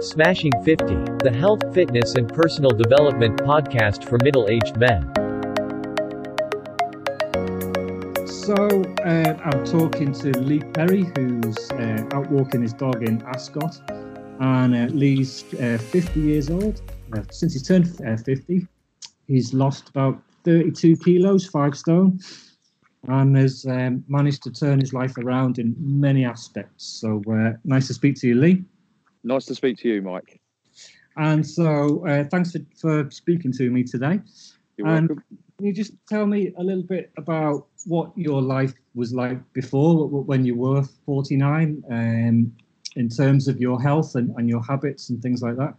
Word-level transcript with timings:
Smashing 0.00 0.52
50, 0.64 0.84
the 1.22 1.34
health, 1.34 1.60
fitness, 1.74 2.14
and 2.14 2.28
personal 2.32 2.70
development 2.70 3.38
podcast 3.40 4.04
for 4.04 4.18
middle 4.22 4.48
aged 4.48 4.76
men. 4.76 5.02
So 8.26 8.54
uh, 9.04 9.38
I'm 9.44 9.64
talking 9.64 10.12
to 10.12 10.38
Lee 10.38 10.60
Perry, 10.60 11.04
who's 11.14 11.70
uh, 11.72 12.08
out 12.12 12.30
walking 12.30 12.62
his 12.62 12.72
dog 12.72 13.02
in 13.06 13.22
Ascot, 13.22 13.80
and 14.40 14.74
uh, 14.74 14.94
Lee's 14.94 15.44
uh, 15.54 15.78
50 15.78 16.20
years 16.20 16.50
old. 16.50 16.80
Uh, 17.14 17.22
since 17.30 17.52
he's 17.52 17.66
turned 17.66 17.86
uh, 18.06 18.16
50, 18.16 18.66
he's 19.28 19.52
lost 19.52 19.90
about 19.90 20.22
32 20.44 20.96
kilos, 20.96 21.46
five 21.46 21.76
stone, 21.76 22.18
and 23.08 23.36
has 23.36 23.66
um, 23.66 24.04
managed 24.08 24.42
to 24.44 24.50
turn 24.50 24.80
his 24.80 24.92
life 24.92 25.16
around 25.18 25.58
in 25.58 25.74
many 25.78 26.24
aspects. 26.24 26.84
So 26.84 27.22
uh, 27.30 27.52
nice 27.64 27.88
to 27.88 27.94
speak 27.94 28.16
to 28.20 28.28
you, 28.28 28.34
Lee. 28.36 28.64
Nice 29.24 29.44
to 29.46 29.54
speak 29.54 29.78
to 29.78 29.88
you, 29.88 30.02
Mike. 30.02 30.40
And 31.16 31.46
so 31.46 32.06
uh, 32.06 32.24
thanks 32.30 32.52
for, 32.52 32.60
for 32.80 33.10
speaking 33.10 33.52
to 33.54 33.70
me 33.70 33.82
today. 33.84 34.20
You're 34.76 34.88
And- 34.88 35.08
welcome. 35.08 35.24
Can 35.58 35.66
you 35.68 35.74
just 35.74 35.92
tell 36.08 36.26
me 36.26 36.52
a 36.58 36.62
little 36.64 36.82
bit 36.82 37.12
about 37.16 37.68
what 37.86 38.10
your 38.16 38.42
life 38.42 38.72
was 38.96 39.14
like 39.14 39.38
before, 39.52 40.08
wh- 40.08 40.10
wh- 40.10 40.28
when 40.28 40.44
you 40.44 40.56
were 40.56 40.82
49, 41.06 41.84
um, 41.88 42.52
in 42.96 43.08
terms 43.08 43.46
of 43.46 43.60
your 43.60 43.80
health 43.80 44.16
and, 44.16 44.34
and 44.38 44.48
your 44.48 44.60
habits 44.64 45.10
and 45.10 45.22
things 45.22 45.40
like 45.40 45.56
that? 45.58 45.74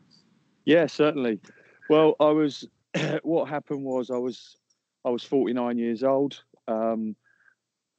Yeah, 0.63 0.85
certainly. 0.87 1.41
Well, 1.89 2.15
I 2.21 2.29
was. 2.29 2.65
what 3.23 3.49
happened 3.49 3.83
was 3.83 4.09
I 4.09 4.17
was, 4.17 4.55
I 5.03 5.09
was 5.09 5.23
49 5.23 5.77
years 5.77 6.01
old. 6.01 6.41
Um, 6.67 7.15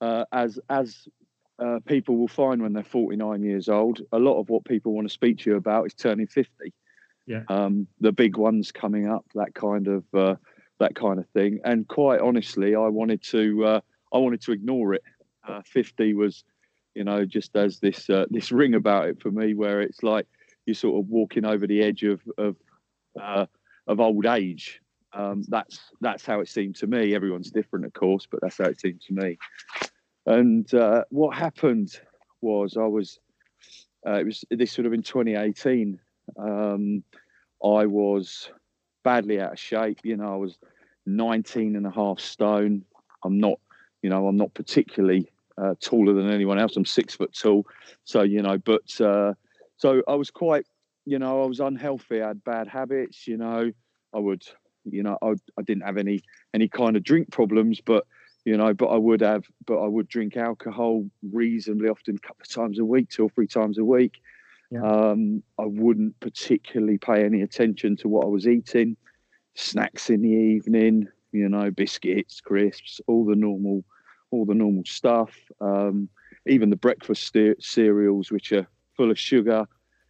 uh, 0.01 0.25
as 0.33 0.59
as 0.69 1.07
uh, 1.59 1.79
people 1.87 2.17
will 2.17 2.29
find 2.29 2.61
when 2.63 2.73
they're 2.73 2.83
49 2.83 3.43
years 3.43 3.69
old, 3.69 4.01
a 4.13 4.19
lot 4.19 4.41
of 4.41 4.49
what 4.49 4.65
people 4.65 4.93
want 4.93 5.07
to 5.07 5.13
speak 5.13 5.39
to 5.41 5.51
you 5.51 5.57
about 5.57 5.87
is 5.87 5.95
turning 5.95 6.27
50. 6.27 6.73
Yeah. 7.27 7.43
Um, 7.49 7.87
the 8.01 8.13
big 8.13 8.37
ones 8.37 8.73
coming 8.73 9.09
up, 9.09 9.25
that 9.35 9.55
kind 9.55 9.89
of 9.89 10.05
uh, 10.13 10.35
that 10.81 10.95
kind 10.95 11.19
of 11.19 11.29
thing. 11.31 11.61
And 11.65 11.87
quite 11.89 12.21
honestly, 12.21 12.75
I 12.75 12.89
wanted 12.89 13.23
to 13.25 13.65
uh, 13.65 13.81
I 14.13 14.19
wanted 14.19 14.43
to 14.43 14.53
ignore 14.53 14.95
it. 14.95 15.03
Uh, 15.47 15.61
50 15.67 16.15
was, 16.15 16.45
you 16.95 17.05
know, 17.05 17.25
just 17.25 17.55
as 17.57 17.79
this 17.79 18.11
uh, 18.11 18.27
this 18.31 18.53
ring 18.53 18.75
about 18.75 19.09
it 19.09 19.23
for 19.23 19.31
me, 19.31 19.55
where 19.55 19.81
it's 19.81 20.03
like 20.03 20.27
you're 20.67 20.75
sort 20.75 21.03
of 21.03 21.09
walking 21.09 21.45
over 21.45 21.67
the 21.67 21.83
edge 21.83 22.03
of 22.03 22.21
of 22.37 22.57
uh, 23.21 23.47
of 23.87 24.01
old 24.01 24.27
age. 24.27 24.81
Um, 25.15 25.45
that's 25.49 25.81
that's 26.01 26.25
how 26.25 26.41
it 26.41 26.49
seemed 26.49 26.77
to 26.77 26.87
me. 26.87 27.15
Everyone's 27.15 27.51
different, 27.51 27.85
of 27.85 27.93
course, 27.93 28.27
but 28.31 28.41
that's 28.41 28.59
how 28.59 28.65
it 28.65 28.81
seemed 28.81 29.01
to 29.03 29.15
me. 29.15 29.39
And 30.27 30.73
uh, 30.75 31.05
what 31.11 31.37
happened 31.37 31.99
was 32.41 32.77
I 32.77 32.87
was 32.87 33.19
uh, 34.07 34.15
it 34.15 34.27
was 34.27 34.45
this 34.51 34.77
would 34.77 34.85
have 34.85 34.93
been 34.93 35.03
2018. 35.03 35.99
Um, 36.39 37.05
I 37.63 37.87
was 37.87 38.51
badly 39.03 39.41
out 39.41 39.53
of 39.53 39.59
shape. 39.59 40.01
You 40.03 40.17
know, 40.17 40.33
I 40.33 40.37
was 40.37 40.59
19 41.07 41.77
and 41.77 41.87
a 41.87 41.91
half 41.91 42.21
stone. 42.21 42.85
I'm 43.25 43.39
not, 43.39 43.59
you 44.03 44.11
know, 44.11 44.27
I'm 44.27 44.37
not 44.37 44.53
particularly 44.55 45.31
uh, 45.57 45.75
taller 45.81 46.13
than 46.13 46.31
anyone 46.31 46.59
else. 46.59 46.77
I'm 46.77 46.85
six 46.85 47.15
foot 47.15 47.33
tall. 47.33 47.67
So, 48.05 48.23
you 48.23 48.43
know, 48.43 48.59
but 48.59 49.01
uh, 49.01 49.35
so 49.77 50.03
I 50.09 50.15
was 50.15 50.31
quite, 50.31 50.67
you 51.05 51.19
know, 51.19 51.43
I 51.43 51.47
was 51.47 51.61
unhealthy. 51.61 52.23
I 52.23 52.29
had 52.29 52.45
bad 52.45 52.69
habits. 52.69 53.27
You 53.27 53.37
know, 53.37 53.73
I 54.13 54.19
would, 54.19 54.43
you 54.85 55.03
know, 55.03 55.19
I, 55.23 55.35
I 55.59 55.63
didn't 55.63 55.85
have 55.85 55.97
any 55.97 56.23
any 56.53 56.69
kind 56.69 56.97
of 56.97 57.03
drink 57.03 57.31
problems, 57.31 57.81
but 57.81 58.07
you 58.45 58.57
know, 58.57 58.75
but 58.75 58.87
I 58.87 58.97
would 58.97 59.23
have, 59.23 59.45
but 59.67 59.79
I 59.79 59.87
would 59.87 60.09
drink 60.09 60.37
alcohol 60.37 61.09
reasonably 61.33 61.89
often, 61.89 62.17
a 62.17 62.27
couple 62.27 62.43
of 62.43 62.49
times 62.49 62.79
a 62.79 62.85
week, 62.85 63.09
two 63.09 63.25
or 63.25 63.31
three 63.31 63.47
times 63.47 63.79
a 63.79 63.85
week. 63.85 64.21
Yeah. 64.71 64.83
Um, 64.83 65.43
I 65.59 65.65
wouldn't 65.65 66.19
particularly 66.21 66.99
pay 66.99 67.25
any 67.25 67.43
attention 67.43 67.97
to 67.97 68.09
what 68.09 68.25
I 68.25 68.29
was 68.29 68.47
eating. 68.47 68.97
Snacks 69.55 70.11
in 70.11 70.23
the 70.23 70.31
evening, 70.31 71.09
you 71.33 71.49
know, 71.49 71.71
biscuits, 71.71 72.41
crisps, 72.41 73.01
all 73.07 73.25
the 73.25 73.37
normal, 73.37 73.85
all 74.31 74.45
the 74.45 74.55
normal 74.55 74.85
stuff. 74.85 75.33
Um, 75.61 76.09
even 76.47 76.71
the 76.71 76.77
breakfast 76.77 77.33
ce- 77.33 77.57
cereals, 77.61 78.31
which 78.31 78.53
are 78.53 78.67
full 78.97 79.11
of 79.11 79.19
sugar. 79.19 79.67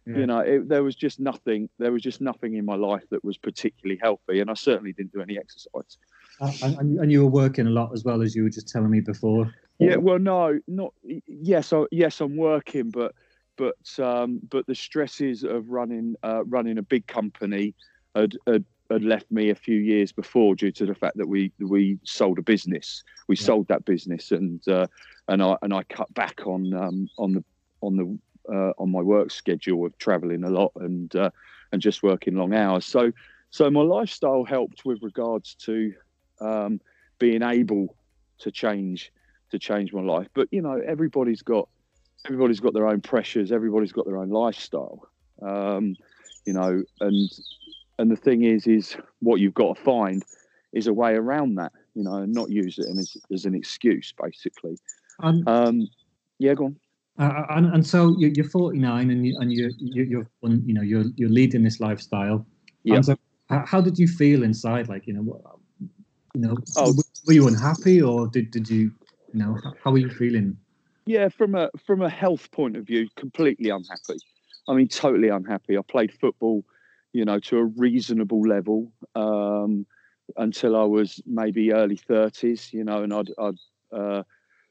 Yeah. 0.07 0.17
You 0.17 0.27
know, 0.27 0.39
it, 0.39 0.69
there 0.69 0.83
was 0.83 0.95
just 0.95 1.19
nothing. 1.19 1.67
There 1.79 1.91
was 1.91 2.01
just 2.03 2.21
nothing 2.21 2.53
in 2.55 2.63
my 2.65 2.75
life 2.75 3.03
that 3.09 3.23
was 3.25 3.37
particularly 3.37 3.99
healthy, 4.01 4.39
and 4.39 4.51
I 4.51 4.53
certainly 4.53 4.93
didn't 4.93 5.13
do 5.13 5.21
any 5.21 5.37
exercise. 5.37 5.97
Uh, 6.39 6.51
and, 6.63 6.77
and- 6.77 6.99
and 6.99 7.11
you 7.11 7.23
were 7.23 7.31
working 7.31 7.65
a 7.65 7.71
lot 7.71 7.91
as 7.93 8.03
well 8.03 8.21
as 8.21 8.35
you 8.35 8.43
were 8.43 8.49
just 8.49 8.67
telling 8.67 8.91
me 8.91 8.99
before. 8.99 9.51
Yeah, 9.79 9.95
well, 9.97 10.19
no, 10.19 10.59
not 10.67 10.93
yes, 11.27 11.73
I, 11.73 11.83
yes, 11.91 12.21
I'm 12.21 12.37
working, 12.37 12.91
but 12.91 13.13
but 13.57 13.77
um, 13.99 14.39
but 14.49 14.67
the 14.67 14.75
stresses 14.75 15.43
of 15.43 15.69
running 15.69 16.15
uh, 16.23 16.45
running 16.45 16.77
a 16.77 16.83
big 16.83 17.07
company 17.07 17.73
had, 18.15 18.37
had 18.45 18.63
had 18.91 19.03
left 19.03 19.29
me 19.31 19.49
a 19.49 19.55
few 19.55 19.77
years 19.79 20.11
before 20.11 20.53
due 20.55 20.71
to 20.71 20.85
the 20.85 20.93
fact 20.95 21.17
that 21.17 21.27
we 21.27 21.51
we 21.59 21.97
sold 22.03 22.37
a 22.37 22.43
business. 22.43 23.03
We 23.27 23.35
Yeah. 23.37 23.45
sold 23.45 23.67
that 23.69 23.85
business, 23.85 24.31
and 24.31 24.65
uh, 24.67 24.85
and 25.27 25.41
I 25.41 25.57
and 25.63 25.73
I 25.73 25.81
cut 25.83 26.13
back 26.13 26.41
on 26.45 26.73
um, 26.75 27.09
on 27.17 27.33
the 27.33 27.43
on 27.81 27.97
the 27.97 28.17
uh, 28.51 28.71
on 28.77 28.91
my 28.91 29.01
work 29.01 29.31
schedule 29.31 29.85
of 29.85 29.97
traveling 29.97 30.43
a 30.43 30.49
lot 30.49 30.71
and 30.75 31.15
uh, 31.15 31.29
and 31.71 31.81
just 31.81 32.03
working 32.03 32.35
long 32.35 32.53
hours. 32.53 32.85
So 32.85 33.11
so 33.49 33.69
my 33.69 33.81
lifestyle 33.81 34.43
helped 34.43 34.85
with 34.85 35.01
regards 35.01 35.55
to 35.55 35.93
um, 36.41 36.81
being 37.19 37.41
able 37.41 37.95
to 38.39 38.51
change 38.51 39.11
to 39.51 39.59
change 39.59 39.93
my 39.93 40.01
life. 40.01 40.27
But 40.33 40.47
you 40.51 40.61
know, 40.61 40.81
everybody's 40.85 41.41
got 41.41 41.69
everybody's 42.25 42.59
got 42.59 42.73
their 42.73 42.87
own 42.87 43.01
pressures. 43.01 43.51
Everybody's 43.51 43.91
got 43.91 44.05
their 44.05 44.17
own 44.17 44.29
lifestyle. 44.29 45.07
Um, 45.41 45.95
you 46.45 46.53
know, 46.53 46.83
and 46.99 47.29
and 47.97 48.11
the 48.11 48.15
thing 48.15 48.43
is, 48.43 48.67
is 48.67 48.97
what 49.19 49.39
you've 49.39 49.53
got 49.53 49.77
to 49.77 49.83
find 49.83 50.23
is 50.73 50.87
a 50.87 50.93
way 50.93 51.13
around 51.13 51.55
that. 51.55 51.71
You 51.93 52.03
know, 52.03 52.15
and 52.15 52.33
not 52.33 52.49
use 52.49 52.77
it 52.77 52.87
as, 52.87 53.15
as 53.31 53.45
an 53.45 53.55
excuse, 53.55 54.13
basically. 54.21 54.77
And, 55.19 55.47
Um, 55.47 55.87
yeah, 56.39 56.53
go 56.55 56.65
on. 56.65 56.75
Uh, 57.17 57.43
and, 57.49 57.73
and 57.73 57.85
so 57.85 58.15
you- 58.19 58.31
you're 58.35 58.49
49 58.49 59.09
and, 59.09 59.25
you, 59.25 59.37
and 59.39 59.51
you're, 59.53 59.71
you're, 59.77 60.05
you're, 60.05 60.27
you 60.43 60.73
know, 60.73 60.81
you're, 60.81 61.05
you're 61.15 61.29
leading 61.29 61.63
this 61.63 61.79
lifestyle. 61.79 62.45
Yeah. 62.83 62.95
And 62.95 63.05
so 63.05 63.15
how, 63.49 63.81
did 63.81 63.97
you 63.97 64.07
feel 64.07 64.43
inside? 64.43 64.89
Like, 64.89 65.07
you 65.07 65.13
know, 65.13 65.21
what, 65.21 65.41
you 66.33 66.41
know, 66.41 66.55
Oh. 66.77 66.93
were 67.25 67.33
you 67.33 67.47
unhappy 67.47 68.01
or 68.01 68.27
did, 68.27 68.51
did 68.51 68.69
you, 68.69 68.91
you 69.33 69.39
know, 69.39 69.57
how, 69.63 69.73
how 69.83 69.91
were 69.91 69.97
you 69.99 70.09
feeling? 70.09 70.57
Yeah, 71.05 71.29
from 71.29 71.53
a 71.53 71.69
from 71.85 72.01
a 72.01 72.09
health 72.09 72.49
point 72.51 72.75
of 72.75 72.87
view, 72.87 73.07
completely 73.15 73.69
unhappy. 73.69 74.19
I 74.67 74.73
mean, 74.73 74.87
totally 74.87 75.29
unhappy. 75.29 75.77
I 75.77 75.81
played 75.87 76.11
football, 76.11 76.65
you 77.13 77.23
know, 77.25 77.37
to 77.41 77.57
a 77.59 77.65
reasonable 77.65 78.41
level 78.41 78.91
um, 79.13 79.85
until 80.37 80.75
I 80.75 80.83
was 80.85 81.21
maybe 81.27 81.71
early 81.73 81.97
thirties, 81.97 82.73
you 82.73 82.83
know, 82.83 83.03
and 83.03 83.13
I'd, 83.13 83.29
I'd 83.37 83.57
uh, 83.91 84.23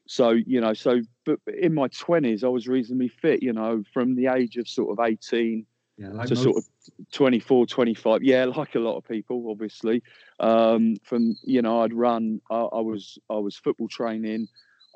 so 0.06 0.30
you 0.30 0.60
know, 0.60 0.74
so 0.74 1.00
but 1.24 1.38
in 1.46 1.74
my 1.74 1.88
twenties, 1.88 2.44
I 2.44 2.48
was 2.48 2.68
reasonably 2.68 3.08
fit, 3.08 3.42
you 3.42 3.52
know, 3.52 3.82
from 3.92 4.14
the 4.16 4.26
age 4.26 4.56
of 4.56 4.68
sort 4.68 4.98
of 4.98 5.04
eighteen 5.04 5.66
Yeah, 5.96 6.08
like 6.10 6.28
to 6.28 6.34
most- 6.34 6.44
sort 6.44 6.56
of 6.58 6.64
24 7.12 7.64
25 7.66 8.22
yeah 8.22 8.44
like 8.44 8.74
a 8.74 8.78
lot 8.78 8.96
of 8.98 9.04
people 9.08 9.46
obviously. 9.50 10.02
Um 10.38 10.96
from 11.02 11.34
you 11.42 11.62
know 11.62 11.80
i'd 11.82 11.94
run 11.94 12.42
I, 12.50 12.56
I 12.56 12.80
was 12.80 13.18
i 13.30 13.34
was 13.36 13.56
football 13.56 13.88
training. 13.88 14.48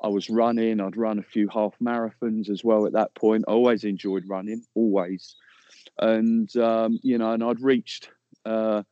I 0.03 0.07
was 0.07 0.29
running. 0.29 0.79
I'd 0.79 0.95
run 0.95 1.19
a 1.19 1.23
few 1.23 1.49
half 1.49 1.73
marathons 1.83 2.49
as 2.49 2.63
well 2.63 2.85
at 2.85 2.93
that 2.93 3.13
point. 3.15 3.43
I 3.47 3.51
always 3.51 3.83
enjoyed 3.83 4.23
running 4.29 4.63
always. 4.75 5.35
And 5.97 6.55
um 6.57 6.99
you 7.01 7.17
know 7.17 7.31
and 7.33 7.43
i'd 7.43 7.61
reached 7.61 8.09
uh 8.45 8.83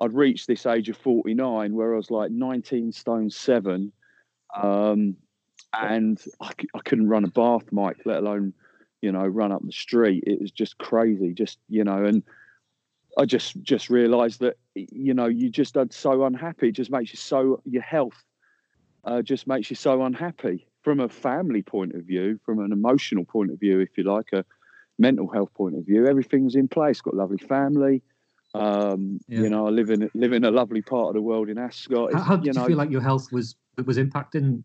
i'd 0.00 0.12
reached 0.14 0.46
this 0.46 0.66
age 0.66 0.88
of 0.88 0.96
49 0.96 1.74
where 1.74 1.92
i 1.94 1.96
was 1.96 2.10
like 2.10 2.30
19 2.30 2.92
stone 2.92 3.28
7 3.30 3.92
um 4.54 5.16
and 5.72 6.22
I 6.40 6.80
couldn't 6.84 7.08
run 7.08 7.24
a 7.24 7.28
bath 7.28 7.70
mike 7.70 7.98
let 8.04 8.18
alone 8.18 8.54
you 9.02 9.12
know 9.12 9.26
run 9.26 9.52
up 9.52 9.62
the 9.64 9.72
street. 9.72 10.24
It 10.26 10.40
was 10.40 10.50
just 10.50 10.78
crazy 10.78 11.32
just 11.32 11.58
you 11.68 11.84
know 11.84 12.04
and 12.04 12.22
i 13.18 13.24
just 13.24 13.60
just 13.62 13.88
realized 13.88 14.40
that 14.40 14.56
you 14.74 15.14
know 15.14 15.26
you 15.26 15.48
just 15.50 15.76
are 15.76 15.86
so 15.90 16.24
unhappy. 16.24 16.68
It 16.68 16.72
just 16.72 16.90
makes 16.90 17.12
you 17.12 17.18
so 17.18 17.60
your 17.64 17.82
health 17.82 18.22
uh, 19.04 19.22
just 19.22 19.46
makes 19.46 19.70
you 19.70 19.76
so 19.76 20.02
unhappy 20.02 20.66
from 20.82 21.00
a 21.00 21.08
family 21.08 21.62
point 21.62 21.94
of 21.94 22.02
view 22.02 22.40
from 22.44 22.58
an 22.58 22.72
emotional 22.72 23.24
point 23.24 23.50
of 23.52 23.60
view 23.60 23.80
if 23.80 23.96
you 23.96 24.04
like 24.04 24.32
a 24.32 24.44
mental 24.98 25.28
health 25.28 25.52
point 25.54 25.76
of 25.76 25.84
view. 25.84 26.06
Everything's 26.06 26.56
in 26.56 26.68
place. 26.68 27.00
Got 27.00 27.14
a 27.14 27.16
lovely 27.16 27.38
family. 27.38 28.02
Um 28.54 29.20
Yeah. 29.28 29.42
you 29.42 29.50
know 29.50 29.66
i 29.66 29.70
live 29.70 29.90
in 29.90 30.10
live 30.14 30.32
in 30.32 30.44
a 30.44 30.50
lovely 30.50 30.82
part 30.82 31.08
of 31.08 31.14
the 31.14 31.22
world 31.22 31.48
in 31.48 31.58
ascot. 31.58 32.12
How, 32.12 32.18
It's, 32.18 32.26
how 32.26 32.36
did 32.36 32.46
you, 32.46 32.52
know, 32.52 32.66
feel 32.66 32.76
like 32.76 32.90
your 32.90 33.02
health 33.02 33.30
was 33.32 33.56
was 33.84 33.98
impacting? 33.98 34.64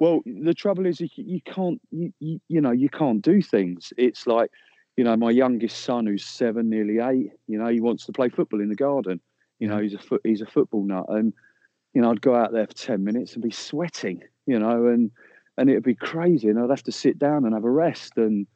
Well, 0.00 0.22
the 0.26 0.54
trouble 0.54 0.86
is, 0.86 1.00
you, 1.00 1.08
you 1.16 1.40
can't, 1.42 1.80
you, 1.90 2.12
you, 2.18 2.40
you 2.48 2.60
know, 2.60 2.72
you 2.72 2.88
can't 2.88 3.22
do 3.22 3.40
things. 3.40 3.92
It's 3.96 4.26
like, 4.26 4.50
you 4.96 5.04
know, 5.04 5.16
my 5.16 5.30
youngest 5.30 5.82
son, 5.82 6.06
who's 6.06 6.24
seven, 6.24 6.68
nearly 6.68 6.98
eight, 6.98 7.32
you 7.46 7.58
know, 7.58 7.68
he 7.68 7.80
wants 7.80 8.06
to 8.06 8.12
play 8.12 8.28
football 8.28 8.60
in 8.60 8.68
the 8.68 8.74
garden. 8.74 9.20
You 9.58 9.68
know, 9.68 9.78
he's 9.78 9.94
a 9.94 9.98
foot, 9.98 10.20
he's 10.24 10.40
a 10.40 10.46
football 10.46 10.84
nut, 10.84 11.06
and 11.08 11.32
you 11.94 12.02
know, 12.02 12.10
I'd 12.10 12.20
go 12.20 12.34
out 12.34 12.52
there 12.52 12.66
for 12.66 12.74
ten 12.74 13.04
minutes 13.04 13.34
and 13.34 13.42
be 13.42 13.52
sweating, 13.52 14.22
you 14.46 14.58
know, 14.58 14.86
and 14.88 15.10
and 15.56 15.70
it'd 15.70 15.84
be 15.84 15.94
crazy, 15.94 16.48
and 16.48 16.58
I'd 16.58 16.70
have 16.70 16.82
to 16.84 16.92
sit 16.92 17.18
down 17.18 17.44
and 17.44 17.54
have 17.54 17.64
a 17.64 17.70
rest, 17.70 18.14
and 18.16 18.46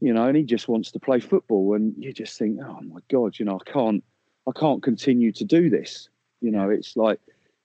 you 0.00 0.12
know, 0.12 0.26
and 0.26 0.36
he 0.36 0.42
just 0.42 0.68
wants 0.68 0.90
to 0.92 1.00
play 1.00 1.20
football, 1.20 1.74
and 1.74 1.94
you 1.96 2.12
just 2.12 2.36
think, 2.38 2.58
oh 2.60 2.80
my 2.82 3.00
god, 3.08 3.38
you 3.38 3.44
know, 3.44 3.60
I 3.64 3.70
can't, 3.70 4.02
I 4.48 4.52
can't 4.58 4.82
continue 4.82 5.30
to 5.32 5.44
do 5.44 5.70
this. 5.70 6.08
You 6.40 6.50
know, 6.50 6.70
it's 6.70 6.96
like, 6.96 7.20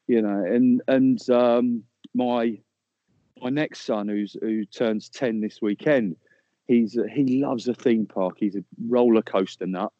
you 0.07 0.21
know, 0.21 0.43
and 0.45 0.81
and 0.87 1.29
um, 1.31 1.83
my 2.13 2.59
my 3.41 3.49
next 3.49 3.81
son, 3.81 4.07
who's 4.07 4.35
who 4.41 4.65
turns 4.65 5.09
ten 5.09 5.41
this 5.41 5.61
weekend, 5.61 6.15
he's 6.67 6.97
he 7.13 7.41
loves 7.43 7.67
a 7.67 7.73
theme 7.73 8.05
park. 8.05 8.35
He's 8.37 8.55
a 8.55 8.63
roller 8.87 9.21
coaster 9.21 9.67
nut. 9.67 9.91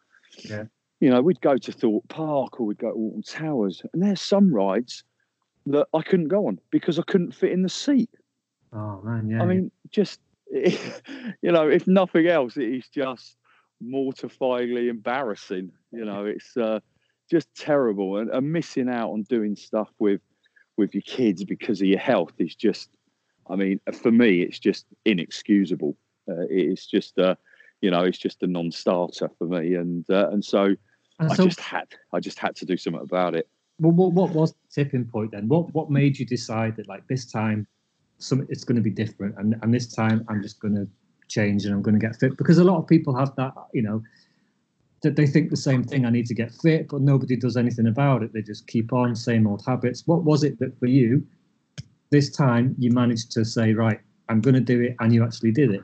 Yeah. 0.43 0.65
You 0.99 1.11
know, 1.11 1.21
we'd 1.21 1.41
go 1.41 1.57
to 1.57 1.71
Thorpe 1.71 2.07
Park 2.07 2.59
or 2.59 2.65
we'd 2.65 2.79
go 2.79 2.89
to 2.89 2.95
Alton 2.95 3.21
Towers, 3.21 3.83
and 3.93 4.01
there's 4.01 4.21
some 4.21 4.53
rides 4.53 5.03
that 5.67 5.87
I 5.93 6.01
couldn't 6.01 6.29
go 6.29 6.47
on 6.47 6.59
because 6.71 6.97
I 6.97 7.03
couldn't 7.03 7.33
fit 7.33 7.51
in 7.51 7.61
the 7.61 7.69
seat. 7.69 8.09
Oh 8.73 9.01
man, 9.03 9.29
yeah. 9.29 9.43
I 9.43 9.45
mean, 9.45 9.71
just 9.91 10.19
you 10.51 11.51
know, 11.51 11.69
if 11.69 11.87
nothing 11.87 12.27
else, 12.27 12.57
it 12.57 12.69
is 12.69 12.87
just 12.87 13.37
mortifyingly 13.83 14.89
embarrassing. 14.89 15.71
You 15.91 16.05
know, 16.05 16.25
it's 16.25 16.55
uh, 16.57 16.79
just 17.29 17.53
terrible, 17.55 18.17
and, 18.17 18.29
and 18.31 18.51
missing 18.51 18.89
out 18.89 19.11
on 19.11 19.23
doing 19.23 19.55
stuff 19.55 19.89
with 19.99 20.21
with 20.77 20.93
your 20.93 21.03
kids 21.03 21.43
because 21.43 21.81
of 21.81 21.87
your 21.87 21.99
health 21.99 22.33
is 22.39 22.55
just. 22.55 22.89
I 23.49 23.55
mean, 23.55 23.79
for 23.93 24.11
me, 24.11 24.41
it's 24.41 24.59
just 24.59 24.85
inexcusable. 25.05 25.97
Uh, 26.29 26.45
it's 26.49 26.85
just, 26.85 27.17
uh, 27.19 27.35
you 27.81 27.91
know, 27.91 28.03
it's 28.03 28.17
just 28.17 28.43
a 28.43 28.47
non-starter 28.47 29.29
for 29.37 29.47
me, 29.47 29.75
and 29.75 30.05
uh, 30.09 30.29
and 30.31 30.43
so, 30.43 30.75
And 31.19 31.31
I 31.31 31.35
so, 31.35 31.45
just 31.45 31.59
had, 31.59 31.87
I 32.13 32.19
just 32.19 32.39
had 32.39 32.55
to 32.57 32.65
do 32.65 32.77
something 32.77 33.01
about 33.01 33.35
it. 33.35 33.47
well, 33.79 33.91
what, 33.91 34.13
what 34.13 34.31
was 34.31 34.51
the 34.53 34.83
tipping 34.83 35.05
point 35.05 35.31
then? 35.31 35.47
What 35.47 35.73
what 35.73 35.89
made 35.89 36.17
you 36.19 36.25
decide 36.25 36.75
that 36.77 36.87
like 36.87 37.07
this 37.07 37.25
time, 37.31 37.67
some 38.17 38.45
it's 38.49 38.63
going 38.63 38.75
to 38.75 38.81
be 38.81 38.89
different, 38.89 39.35
and 39.37 39.55
and 39.61 39.73
this 39.73 39.87
time 39.93 40.25
I'm 40.29 40.41
just 40.41 40.59
going 40.59 40.75
to 40.75 40.87
change 41.27 41.65
and 41.65 41.73
I'm 41.73 41.81
going 41.81 41.99
to 41.99 42.05
get 42.05 42.15
fit? 42.15 42.37
Because 42.37 42.57
a 42.57 42.63
lot 42.63 42.77
of 42.79 42.87
people 42.87 43.15
have 43.15 43.35
that, 43.35 43.53
you 43.73 43.81
know, 43.81 44.01
that 45.03 45.15
they 45.15 45.27
think 45.27 45.49
the 45.49 45.57
same 45.57 45.83
thing. 45.83 46.05
I 46.05 46.09
need 46.09 46.25
to 46.27 46.33
get 46.33 46.51
fit, 46.51 46.87
but 46.89 47.01
nobody 47.01 47.35
does 47.35 47.57
anything 47.57 47.87
about 47.87 48.23
it. 48.23 48.33
They 48.33 48.41
just 48.41 48.67
keep 48.67 48.93
on 48.93 49.15
same 49.15 49.45
old 49.47 49.63
habits. 49.65 50.07
What 50.07 50.23
was 50.23 50.43
it 50.43 50.57
that 50.59 50.77
for 50.79 50.87
you, 50.87 51.25
this 52.09 52.29
time 52.29 52.75
you 52.77 52.91
managed 52.91 53.31
to 53.31 53.45
say, 53.45 53.73
right, 53.73 53.99
I'm 54.29 54.41
going 54.41 54.55
to 54.55 54.61
do 54.61 54.81
it, 54.81 54.95
and 54.99 55.13
you 55.13 55.23
actually 55.23 55.51
did 55.51 55.71
it? 55.71 55.81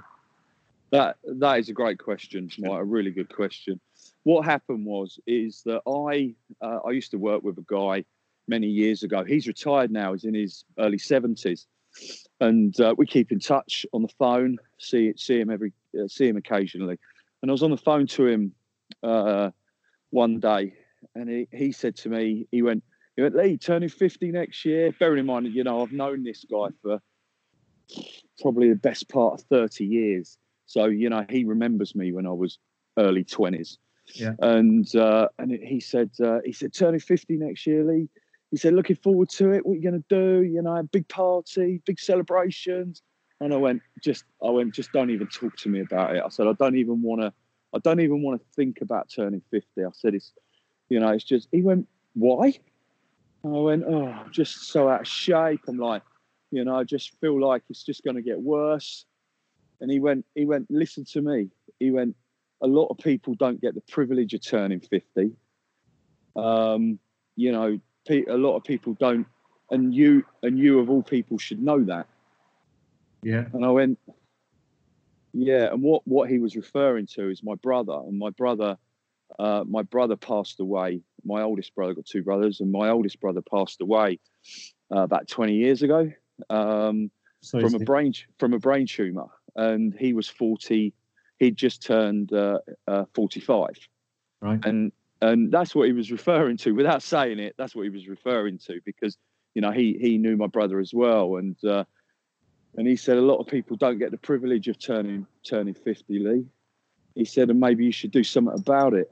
That 0.91 1.17
that 1.23 1.59
is 1.59 1.69
a 1.69 1.73
great 1.73 1.99
question, 1.99 2.49
Mike. 2.59 2.71
A 2.79 2.83
really 2.83 3.11
good 3.11 3.33
question. 3.33 3.79
What 4.23 4.45
happened 4.45 4.85
was 4.85 5.19
is 5.25 5.63
that 5.65 5.81
I 5.87 6.35
uh, 6.65 6.79
I 6.85 6.91
used 6.91 7.11
to 7.11 7.17
work 7.17 7.43
with 7.43 7.57
a 7.57 7.65
guy 7.67 8.05
many 8.47 8.67
years 8.67 9.03
ago. 9.03 9.23
He's 9.23 9.47
retired 9.47 9.91
now. 9.91 10.13
He's 10.13 10.25
in 10.25 10.35
his 10.35 10.65
early 10.77 10.99
seventies, 10.99 11.67
and 12.39 12.79
uh, 12.79 12.93
we 12.97 13.05
keep 13.05 13.31
in 13.31 13.39
touch 13.39 13.85
on 13.93 14.03
the 14.03 14.13
phone. 14.19 14.57
See 14.77 15.13
see 15.17 15.39
him 15.39 15.49
every 15.49 15.73
uh, 15.99 16.07
see 16.07 16.27
him 16.27 16.37
occasionally. 16.37 16.99
And 17.41 17.49
I 17.49 17.53
was 17.53 17.63
on 17.63 17.71
the 17.71 17.77
phone 17.77 18.07
to 18.07 18.27
him 18.27 18.53
uh, 19.01 19.49
one 20.11 20.39
day, 20.39 20.73
and 21.15 21.29
he, 21.29 21.47
he 21.51 21.71
said 21.71 21.95
to 21.97 22.09
me, 22.09 22.47
he 22.51 22.61
went, 22.61 22.83
he 23.15 23.21
went, 23.21 23.35
Lee, 23.35 23.57
turning 23.57 23.89
fifty 23.89 24.31
next 24.31 24.65
year. 24.65 24.91
Bearing 24.99 25.19
in 25.19 25.25
mind, 25.25 25.47
you 25.53 25.63
know, 25.63 25.81
I've 25.81 25.91
known 25.91 26.23
this 26.23 26.45
guy 26.49 26.67
for 26.81 26.99
probably 28.41 28.69
the 28.69 28.75
best 28.75 29.09
part 29.09 29.35
of 29.35 29.41
thirty 29.47 29.85
years. 29.85 30.37
So 30.65 30.85
you 30.85 31.09
know, 31.09 31.25
he 31.29 31.43
remembers 31.43 31.95
me 31.95 32.11
when 32.11 32.25
I 32.25 32.31
was 32.31 32.57
early 32.97 33.23
twenties. 33.23 33.77
Yeah. 34.15 34.33
And 34.39 34.93
uh, 34.95 35.29
and 35.37 35.51
he 35.51 35.79
said 35.79 36.11
uh, 36.23 36.39
he 36.43 36.51
said 36.51 36.73
turning 36.73 36.99
fifty 36.99 37.37
next 37.37 37.67
year, 37.67 37.83
Lee. 37.83 38.09
He 38.51 38.57
said 38.57 38.73
looking 38.73 38.95
forward 38.95 39.29
to 39.29 39.51
it. 39.51 39.65
What 39.65 39.73
are 39.73 39.75
you 39.77 39.81
going 39.81 40.03
to 40.03 40.09
do? 40.09 40.43
You 40.43 40.61
know, 40.61 40.81
big 40.91 41.07
party, 41.07 41.81
big 41.85 41.99
celebrations. 41.99 43.01
And 43.39 43.53
I 43.53 43.57
went 43.57 43.81
just 44.03 44.25
I 44.43 44.49
went 44.49 44.73
just 44.73 44.91
don't 44.91 45.09
even 45.09 45.27
talk 45.27 45.55
to 45.57 45.69
me 45.69 45.81
about 45.81 46.15
it. 46.15 46.23
I 46.23 46.29
said 46.29 46.47
I 46.47 46.53
don't 46.53 46.77
even 46.77 47.01
want 47.01 47.21
to. 47.21 47.33
I 47.75 47.79
don't 47.79 47.99
even 47.99 48.21
want 48.21 48.39
to 48.39 48.47
think 48.55 48.81
about 48.81 49.09
turning 49.13 49.41
fifty. 49.51 49.83
I 49.83 49.89
said 49.93 50.15
it's 50.15 50.33
you 50.89 50.99
know 50.99 51.09
it's 51.09 51.23
just. 51.23 51.47
He 51.51 51.61
went 51.61 51.87
why? 52.13 52.59
And 53.43 53.55
I 53.55 53.59
went 53.59 53.83
oh 53.87 54.07
I'm 54.07 54.31
just 54.31 54.69
so 54.69 54.89
out 54.89 55.01
of 55.01 55.07
shape. 55.07 55.61
I'm 55.67 55.77
like 55.77 56.03
you 56.51 56.63
know 56.63 56.75
I 56.75 56.83
just 56.83 57.19
feel 57.19 57.39
like 57.39 57.63
it's 57.69 57.83
just 57.83 58.03
going 58.03 58.15
to 58.15 58.21
get 58.21 58.39
worse. 58.39 59.05
And 59.83 59.91
he 59.91 59.99
went, 59.99 60.25
he 60.33 60.45
went, 60.45 60.67
listen 60.69 61.03
to 61.11 61.21
me. 61.21 61.49
He 61.77 61.91
went, 61.91 62.15
a 62.61 62.67
lot 62.67 62.87
of 62.87 62.97
people 62.99 63.33
don't 63.33 63.59
get 63.59 63.75
the 63.75 63.81
privilege 63.81 64.33
of 64.33 64.41
turning 64.41 64.79
50. 64.79 65.31
Um, 66.37 66.99
you 67.35 67.51
know, 67.51 67.79
a 68.09 68.37
lot 68.37 68.55
of 68.55 68.63
people 68.63 68.93
don't, 68.93 69.27
and 69.71 69.93
you, 69.93 70.23
and 70.41 70.57
you 70.57 70.79
of 70.79 70.89
all 70.89 71.03
people 71.03 71.37
should 71.37 71.61
know 71.61 71.83
that. 71.83 72.07
Yeah. 73.23 73.43
And 73.51 73.65
I 73.65 73.71
went, 73.71 73.99
yeah. 75.33 75.73
And 75.73 75.81
what, 75.81 76.07
what 76.07 76.29
he 76.29 76.39
was 76.39 76.55
referring 76.55 77.07
to 77.07 77.29
is 77.29 77.43
my 77.43 77.55
brother 77.55 77.99
and 78.07 78.17
my 78.17 78.29
brother, 78.29 78.77
uh, 79.37 79.65
my 79.67 79.81
brother 79.81 80.15
passed 80.15 80.61
away. 80.61 81.01
My 81.25 81.41
oldest 81.41 81.73
brother 81.75 81.93
got 81.93 82.05
two 82.05 82.23
brothers 82.23 82.59
and 82.59 82.71
my 82.71 82.89
oldest 82.89 83.19
brother 83.19 83.41
passed 83.41 83.81
away 83.81 84.19
uh, 84.93 85.01
about 85.01 85.27
20 85.27 85.53
years 85.53 85.81
ago. 85.81 86.11
Um, 86.49 87.11
So 87.43 87.59
from 87.59 87.75
a 87.75 87.79
brain 87.79 88.13
from 88.39 88.53
a 88.53 88.59
brain 88.59 88.87
tumor, 88.87 89.27
and 89.55 89.93
he 89.99 90.13
was 90.13 90.29
forty. 90.29 90.93
He'd 91.39 91.57
just 91.57 91.83
turned 91.83 92.31
uh, 92.31 92.59
uh, 92.87 93.03
forty-five, 93.13 93.77
right. 94.39 94.63
and 94.65 94.93
and 95.21 95.51
that's 95.51 95.75
what 95.75 95.87
he 95.87 95.93
was 95.93 96.09
referring 96.09 96.55
to. 96.57 96.71
Without 96.71 97.03
saying 97.03 97.39
it, 97.39 97.55
that's 97.57 97.75
what 97.75 97.83
he 97.83 97.89
was 97.89 98.07
referring 98.07 98.59
to 98.59 98.79
because 98.85 99.17
you 99.55 99.61
know 99.61 99.71
he 99.71 99.97
he 99.99 100.17
knew 100.17 100.37
my 100.37 100.47
brother 100.47 100.79
as 100.79 100.93
well, 100.93 101.35
and 101.35 101.57
uh, 101.65 101.83
and 102.77 102.87
he 102.87 102.95
said 102.95 103.17
a 103.17 103.21
lot 103.21 103.39
of 103.39 103.47
people 103.47 103.75
don't 103.75 103.99
get 103.99 104.11
the 104.11 104.17
privilege 104.17 104.69
of 104.69 104.79
turning 104.79 105.27
turning 105.43 105.73
fifty. 105.73 106.19
Lee, 106.19 106.45
he 107.13 107.25
said, 107.25 107.49
and 107.49 107.59
maybe 107.59 107.83
you 107.83 107.91
should 107.91 108.11
do 108.11 108.23
something 108.23 108.57
about 108.57 108.93
it. 108.93 109.11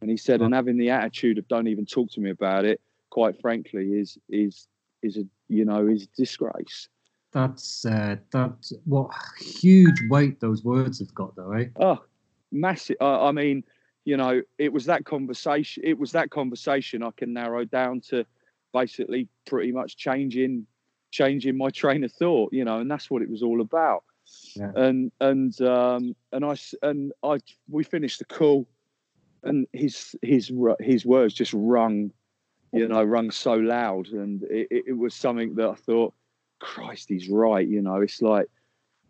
And 0.00 0.10
he 0.10 0.16
said, 0.16 0.40
and 0.40 0.54
having 0.54 0.78
the 0.78 0.90
attitude 0.90 1.38
of 1.38 1.48
don't 1.48 1.66
even 1.66 1.86
talk 1.86 2.10
to 2.12 2.20
me 2.20 2.30
about 2.30 2.64
it, 2.64 2.80
quite 3.10 3.40
frankly, 3.40 3.94
is 3.94 4.18
is 4.28 4.68
is 5.02 5.16
a 5.16 5.24
you 5.48 5.64
know 5.64 5.86
is 5.86 6.06
disgrace. 6.16 6.88
That's 7.32 7.84
uh, 7.84 8.16
that's 8.30 8.72
what 8.84 9.10
huge 9.38 10.02
weight 10.08 10.40
those 10.40 10.64
words 10.64 10.98
have 11.00 11.14
got, 11.14 11.36
though, 11.36 11.52
eh? 11.52 11.66
Oh, 11.76 12.02
massive. 12.50 12.96
Uh, 13.00 13.26
I 13.26 13.32
mean, 13.32 13.64
you 14.04 14.16
know, 14.16 14.40
it 14.56 14.72
was 14.72 14.86
that 14.86 15.04
conversation. 15.04 15.82
It 15.84 15.98
was 15.98 16.12
that 16.12 16.30
conversation 16.30 17.02
I 17.02 17.10
can 17.16 17.32
narrow 17.32 17.64
down 17.64 18.00
to 18.08 18.24
basically 18.72 19.28
pretty 19.46 19.72
much 19.72 19.96
changing, 19.96 20.66
changing 21.10 21.58
my 21.58 21.70
train 21.70 22.04
of 22.04 22.12
thought. 22.12 22.52
You 22.52 22.64
know, 22.64 22.78
and 22.78 22.90
that's 22.90 23.10
what 23.10 23.22
it 23.22 23.28
was 23.28 23.42
all 23.42 23.60
about. 23.60 24.04
Yeah. 24.54 24.72
And 24.74 25.12
and 25.20 25.60
um 25.60 26.16
and 26.32 26.44
I 26.44 26.56
and 26.82 27.12
I 27.22 27.38
we 27.68 27.84
finished 27.84 28.20
the 28.20 28.24
call, 28.24 28.66
and 29.42 29.66
his 29.72 30.14
his 30.22 30.52
his 30.80 31.06
words 31.06 31.34
just 31.34 31.52
rung, 31.54 32.10
you 32.72 32.88
know, 32.88 33.02
rung 33.02 33.30
so 33.30 33.54
loud, 33.54 34.08
and 34.08 34.42
it, 34.44 34.68
it, 34.70 34.96
was 34.96 35.14
something 35.14 35.54
that 35.56 35.68
I 35.68 35.74
thought, 35.74 36.14
Christ, 36.60 37.08
he's 37.08 37.28
right. 37.28 37.66
You 37.66 37.82
know, 37.82 37.96
it's 37.96 38.20
like, 38.22 38.46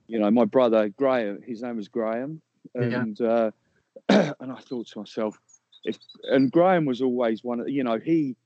you 0.06 0.18
know, 0.18 0.30
my 0.30 0.44
brother 0.44 0.88
Graham, 0.90 1.40
his 1.42 1.62
name 1.62 1.76
was 1.76 1.88
Graham, 1.88 2.40
Yeah. 2.74 3.00
and 3.00 3.20
uh, 3.20 3.50
and 4.08 4.52
I 4.52 4.60
thought 4.60 4.86
to 4.88 4.98
myself, 5.00 5.38
if 5.84 5.98
and 6.24 6.50
Graham 6.50 6.84
was 6.84 7.00
always 7.02 7.42
one 7.44 7.60
of, 7.60 7.68
you 7.68 7.84
know, 7.84 7.98
he 7.98 8.36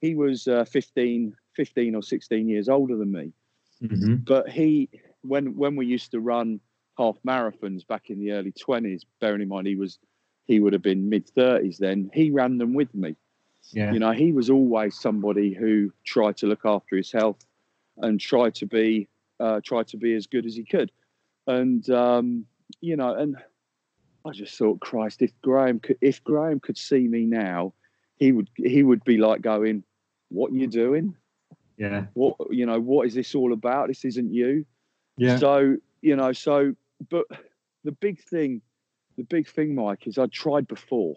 he 0.00 0.14
was 0.14 0.46
uh, 0.46 0.64
15, 0.64 1.34
15 1.54 1.94
or 1.94 2.02
sixteen 2.02 2.48
years 2.48 2.68
older 2.68 2.96
than 2.96 3.12
me, 3.12 3.32
Mm-hmm. 3.82 4.16
but 4.26 4.48
he 4.48 4.88
when 5.22 5.54
when 5.56 5.76
we 5.76 5.86
used 5.86 6.12
to 6.12 6.20
run 6.20 6.60
half 6.96 7.16
marathons 7.26 7.86
back 7.86 8.08
in 8.08 8.18
the 8.20 8.32
early 8.32 8.52
twenties, 8.52 9.04
bearing 9.20 9.42
in 9.42 9.48
mind 9.48 9.66
he 9.66 9.76
was 9.76 9.98
he 10.46 10.60
would 10.60 10.72
have 10.72 10.82
been 10.82 11.08
mid 11.08 11.28
thirties 11.28 11.78
then, 11.78 12.10
he 12.14 12.30
ran 12.30 12.58
them 12.58 12.72
with 12.74 12.94
me 12.94 13.16
Yeah. 13.72 13.92
you 13.92 13.98
know 13.98 14.12
he 14.12 14.32
was 14.32 14.48
always 14.50 14.94
somebody 14.98 15.52
who 15.52 15.92
tried 16.04 16.36
to 16.38 16.46
look 16.46 16.64
after 16.64 16.96
his 16.96 17.10
health 17.12 17.44
and 17.98 18.20
tried 18.20 18.54
to 18.56 18.66
be 18.66 19.08
uh, 19.40 19.60
tried 19.62 19.88
to 19.88 19.96
be 19.96 20.14
as 20.14 20.26
good 20.26 20.46
as 20.46 20.54
he 20.54 20.64
could 20.64 20.90
and 21.46 21.88
um, 21.90 22.46
you 22.80 22.96
know 22.96 23.14
and 23.14 23.36
i 24.24 24.30
just 24.32 24.56
thought 24.58 24.80
christ 24.80 25.22
if 25.22 25.32
graham 25.42 25.78
could 25.80 25.98
if 26.00 26.22
graham 26.24 26.58
could 26.60 26.78
see 26.78 27.06
me 27.08 27.24
now 27.26 27.72
he 28.16 28.32
would 28.32 28.48
he 28.56 28.82
would 28.82 29.04
be 29.04 29.18
like 29.18 29.40
going 29.42 29.82
what 30.30 30.52
you 30.52 30.66
doing 30.66 31.14
Yeah. 31.76 32.06
what 32.14 32.36
you 32.50 32.66
know 32.66 32.80
what 32.80 33.06
is 33.06 33.14
this 33.14 33.34
all 33.34 33.52
about 33.52 33.88
this 33.88 34.04
isn't 34.04 34.32
you 34.32 34.64
Yeah. 35.18 35.36
so 35.38 35.76
you 36.02 36.16
know 36.16 36.32
so 36.32 36.74
but 37.10 37.26
the 37.84 37.92
big 37.92 38.20
thing 38.22 38.62
the 39.16 39.24
big 39.24 39.48
thing 39.48 39.74
mike 39.74 40.06
is 40.06 40.18
i 40.18 40.26
tried 40.26 40.66
before 40.66 41.16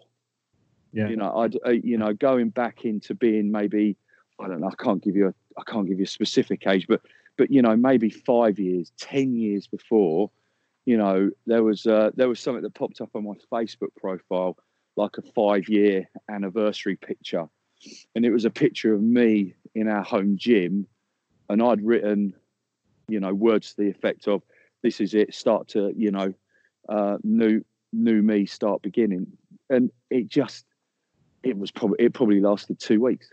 Yeah. 0.92 1.08
you 1.08 1.16
know 1.16 1.34
i'd 1.38 1.56
uh, 1.66 1.70
you 1.70 1.98
know 1.98 2.12
going 2.12 2.50
back 2.50 2.84
into 2.84 3.14
being 3.14 3.50
maybe 3.50 3.96
i 4.40 4.48
don't 4.48 4.60
know 4.60 4.68
i 4.68 4.82
can't 4.82 5.02
give 5.02 5.16
you 5.16 5.28
a 5.28 5.34
i 5.58 5.62
can't 5.70 5.86
give 5.86 5.98
you 5.98 6.04
a 6.04 6.08
specific 6.08 6.66
age 6.66 6.86
but 6.88 7.00
but 7.36 7.50
you 7.50 7.62
know 7.62 7.76
maybe 7.76 8.10
five 8.10 8.58
years 8.58 8.92
ten 8.98 9.34
years 9.34 9.66
before 9.66 10.30
you 10.86 10.96
know 10.96 11.30
there 11.46 11.62
was 11.62 11.86
uh, 11.86 12.10
there 12.14 12.28
was 12.28 12.40
something 12.40 12.62
that 12.62 12.74
popped 12.74 13.00
up 13.00 13.10
on 13.14 13.24
my 13.24 13.34
facebook 13.52 13.94
profile 13.96 14.56
like 14.96 15.18
a 15.18 15.22
five 15.34 15.68
year 15.68 16.08
anniversary 16.28 16.96
picture 16.96 17.46
and 18.14 18.24
it 18.24 18.30
was 18.30 18.44
a 18.44 18.50
picture 18.50 18.92
of 18.92 19.00
me 19.00 19.54
in 19.74 19.88
our 19.88 20.02
home 20.02 20.36
gym 20.36 20.86
and 21.48 21.62
i'd 21.62 21.82
written 21.82 22.34
you 23.10 23.20
know, 23.20 23.34
words 23.34 23.70
to 23.74 23.82
the 23.82 23.90
effect 23.90 24.28
of, 24.28 24.42
"This 24.82 25.00
is 25.00 25.14
it. 25.14 25.34
Start 25.34 25.68
to, 25.68 25.92
you 25.96 26.10
know, 26.12 26.32
uh, 26.88 27.18
new 27.24 27.64
new 27.92 28.22
me 28.22 28.46
start 28.46 28.82
beginning." 28.82 29.26
And 29.68 29.90
it 30.10 30.28
just, 30.28 30.64
it 31.42 31.56
was 31.56 31.70
probably 31.70 32.04
it 32.04 32.14
probably 32.14 32.40
lasted 32.40 32.78
two 32.78 33.00
weeks, 33.00 33.28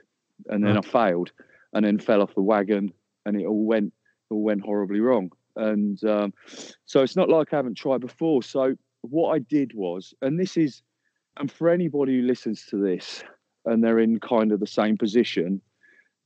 and 0.47 0.63
then 0.63 0.77
I 0.77 0.81
failed, 0.81 1.31
and 1.73 1.85
then 1.85 1.99
fell 1.99 2.21
off 2.21 2.35
the 2.35 2.41
wagon, 2.41 2.91
and 3.25 3.39
it 3.39 3.45
all 3.45 3.65
went 3.65 3.93
all 4.29 4.43
went 4.43 4.61
horribly 4.61 4.99
wrong. 4.99 5.31
And 5.55 6.03
um, 6.03 6.33
so 6.85 7.01
it's 7.01 7.15
not 7.15 7.29
like 7.29 7.51
I 7.51 7.57
haven't 7.57 7.75
tried 7.75 8.01
before. 8.01 8.43
So 8.43 8.75
what 9.01 9.31
I 9.33 9.39
did 9.39 9.73
was, 9.73 10.13
and 10.21 10.39
this 10.39 10.57
is, 10.57 10.81
and 11.37 11.51
for 11.51 11.69
anybody 11.69 12.19
who 12.19 12.27
listens 12.27 12.65
to 12.67 12.77
this 12.77 13.23
and 13.65 13.83
they're 13.83 13.99
in 13.99 14.19
kind 14.19 14.51
of 14.51 14.59
the 14.59 14.67
same 14.67 14.97
position, 14.97 15.61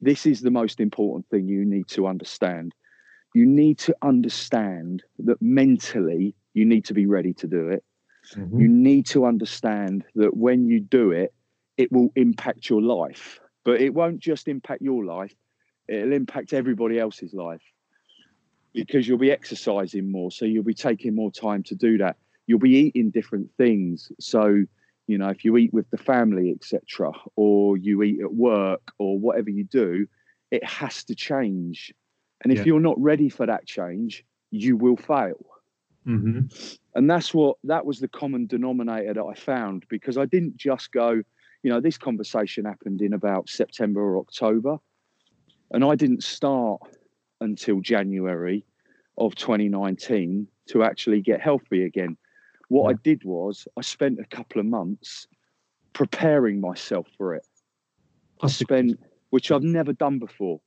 this 0.02 0.26
is 0.26 0.42
the 0.42 0.52
most 0.52 0.80
important 0.80 1.28
thing 1.30 1.48
you 1.48 1.66
need 1.66 1.88
to 1.90 2.08
understand. 2.08 2.74
You 3.34 3.46
need 3.46 3.78
to 3.80 3.96
understand 4.02 5.04
that 5.20 5.42
mentally 5.42 6.36
you 6.54 6.66
need 6.66 6.86
to 6.86 6.94
be 6.94 7.06
ready 7.06 7.34
to 7.36 7.48
do 7.48 7.70
it. 7.70 7.84
Mm-hmm. 8.36 8.60
You 8.60 8.68
need 8.68 9.06
to 9.08 9.26
understand 9.26 10.06
that 10.16 10.36
when 10.36 10.68
you 10.68 10.80
do 10.80 11.12
it, 11.12 11.34
it 11.78 11.92
will 11.92 12.10
impact 12.16 12.70
your 12.70 12.82
life, 12.82 13.40
but 13.64 13.82
it 13.82 13.94
won't 13.94 14.20
just 14.20 14.48
impact 14.48 14.82
your 14.82 15.04
life, 15.04 15.34
it'll 15.88 16.14
impact 16.14 16.54
everybody 16.54 17.00
else's 17.00 17.34
life 17.34 17.62
because 18.74 19.08
you'll 19.08 19.18
be 19.18 19.32
exercising 19.32 20.12
more. 20.12 20.32
So 20.32 20.46
you'll 20.46 20.64
be 20.64 20.74
taking 20.74 21.16
more 21.16 21.32
time 21.32 21.64
to 21.64 21.76
do 21.76 21.98
that. 21.98 22.18
You'll 22.48 22.60
be 22.60 22.76
eating 22.76 23.10
different 23.10 23.50
things. 23.58 24.12
So, 24.20 24.64
you 25.08 25.18
know, 25.18 25.30
if 25.30 25.44
you 25.44 25.58
eat 25.58 25.74
with 25.74 25.90
the 25.90 25.98
family, 25.98 26.52
etc., 26.52 27.12
or 27.36 27.78
you 27.78 28.04
eat 28.04 28.22
at 28.22 28.34
work 28.34 28.82
or 28.98 29.20
whatever 29.20 29.50
you 29.50 29.66
do, 29.66 30.08
it 30.52 30.64
has 30.64 31.04
to 31.06 31.16
change. 31.16 31.94
And 32.44 32.52
if 32.52 32.60
yeah. 32.60 32.66
you're 32.66 32.80
not 32.80 33.00
ready 33.00 33.30
for 33.30 33.46
that 33.46 33.66
change, 33.66 34.26
you 34.52 34.76
will 34.78 34.98
fail. 34.98 35.46
Mm-hmm. 36.08 36.48
And 36.96 37.10
that's 37.10 37.34
what 37.34 37.58
that 37.64 37.86
was 37.86 38.00
the 38.00 38.08
common 38.08 38.48
denominator 38.48 39.14
that 39.14 39.24
I 39.24 39.34
found 39.34 39.86
because 39.90 40.18
I 40.18 40.26
didn't 40.26 40.58
just 40.58 40.92
go, 40.92 41.22
you 41.64 41.72
know, 41.72 41.80
this 41.80 41.98
conversation 41.98 42.66
happened 42.66 43.02
in 43.02 43.14
about 43.14 43.50
September 43.50 44.02
or 44.02 44.18
October. 44.18 44.78
And 45.72 45.86
I 45.86 45.96
didn't 45.96 46.24
start 46.24 46.82
until 47.40 47.80
January 47.80 48.66
of 49.18 49.36
2019 49.36 50.48
to 50.68 50.84
actually 50.84 51.22
get 51.22 51.42
healthy 51.42 51.84
again. 51.84 52.18
What 52.68 52.84
yeah. 52.84 52.90
I 52.90 52.94
did 53.04 53.24
was 53.24 53.68
I 53.78 53.82
spent 53.82 54.20
a 54.20 54.26
couple 54.26 54.60
of 54.60 54.66
months 54.66 55.28
preparing 55.94 56.60
myself 56.62 57.08
for 57.18 57.36
it. 57.36 57.46
I 58.42 58.48
spent, 58.48 59.00
which 59.30 59.52
I've 59.52 59.64
never 59.64 59.94
done 59.94 60.20
before. 60.20 60.62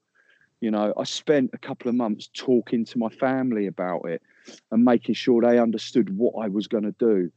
You 0.60 0.70
know, 0.70 0.94
I 0.96 1.04
spent 1.04 1.50
a 1.52 1.58
couple 1.58 1.88
of 1.88 1.94
months 1.94 2.30
talking 2.32 2.84
to 2.86 2.98
my 2.98 3.08
family 3.10 3.66
about 3.66 4.08
it 4.08 4.22
and 4.70 4.84
making 4.84 5.14
sure 5.14 5.42
they 5.42 5.58
understood 5.58 6.16
what 6.16 6.42
I 6.42 6.48
was 6.48 6.66
going 6.66 6.84
to 6.84 6.94
do. 6.98 7.30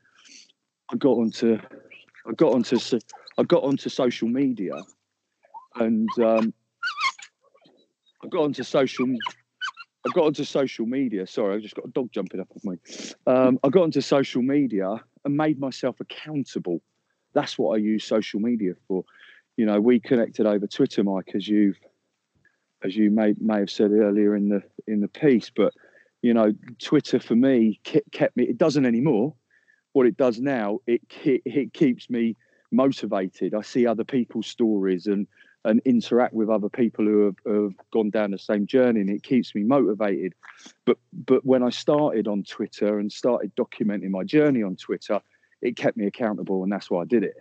I 0.91 0.95
got 0.95 1.17
onto, 1.17 1.57
I 2.27 2.33
got 2.33 2.53
onto, 2.53 2.77
I 3.37 3.43
got 3.43 3.63
onto 3.63 3.89
social 3.89 4.29
media, 4.29 4.81
and 5.75 6.09
um, 6.19 6.53
I 8.23 8.27
got 8.29 8.43
onto 8.43 8.63
social. 8.63 9.07
I 10.05 10.09
got 10.13 10.25
onto 10.25 10.45
social 10.45 10.85
media. 10.85 11.27
Sorry, 11.27 11.55
I 11.55 11.59
just 11.59 11.75
got 11.75 11.85
a 11.85 11.89
dog 11.89 12.11
jumping 12.13 12.39
up 12.39 12.47
on 12.51 12.71
me. 12.71 12.77
Um, 13.25 13.59
I 13.63 13.69
got 13.69 13.83
onto 13.83 13.99
social 13.99 14.41
media 14.41 15.03
and 15.25 15.35
made 15.35 15.59
myself 15.59 15.99
accountable. 15.99 16.81
That's 17.33 17.57
what 17.57 17.75
I 17.75 17.77
use 17.77 18.05
social 18.05 18.39
media 18.39 18.73
for. 18.87 19.03
You 19.57 19.65
know, 19.65 19.81
we 19.81 19.99
connected 19.99 20.45
over 20.45 20.65
Twitter, 20.67 21.03
Mike, 21.03 21.31
as 21.35 21.47
you've 21.47 21.79
as 22.83 22.95
you 22.95 23.11
may 23.11 23.33
may 23.39 23.59
have 23.59 23.71
said 23.71 23.91
earlier 23.91 24.35
in 24.35 24.49
the 24.49 24.63
in 24.87 25.01
the 25.01 25.07
piece. 25.07 25.49
But 25.49 25.73
you 26.21 26.33
know, 26.33 26.53
Twitter 26.79 27.19
for 27.19 27.35
me 27.35 27.79
kept 27.83 28.35
me. 28.35 28.43
It 28.43 28.57
doesn't 28.57 28.85
anymore. 28.85 29.33
What 29.93 30.07
it 30.07 30.17
does 30.17 30.39
now, 30.39 30.79
it 30.87 31.01
it 31.23 31.73
keeps 31.73 32.09
me 32.09 32.35
motivated. 32.71 33.53
I 33.53 33.61
see 33.61 33.87
other 33.87 34.03
people's 34.03 34.47
stories 34.47 35.07
and 35.07 35.27
and 35.65 35.81
interact 35.85 36.33
with 36.33 36.49
other 36.49 36.69
people 36.69 37.03
who 37.03 37.25
have, 37.25 37.35
have, 37.45 37.73
gone 37.91 38.09
down 38.09 38.31
the 38.31 38.37
same 38.37 38.65
journey 38.65 39.01
and 39.01 39.09
it 39.09 39.23
keeps 39.23 39.53
me 39.53 39.63
motivated 39.63 40.33
but 40.85 40.97
but 41.25 41.45
when 41.45 41.63
i 41.63 41.69
started 41.69 42.27
on 42.27 42.43
twitter 42.43 42.99
and 42.99 43.11
started 43.11 43.53
documenting 43.55 44.09
my 44.09 44.23
journey 44.23 44.63
on 44.63 44.75
twitter 44.75 45.19
it 45.61 45.75
kept 45.75 45.97
me 45.97 46.05
accountable 46.05 46.63
and 46.63 46.71
that's 46.71 46.89
why 46.89 47.01
i 47.01 47.05
did 47.05 47.23
it 47.23 47.35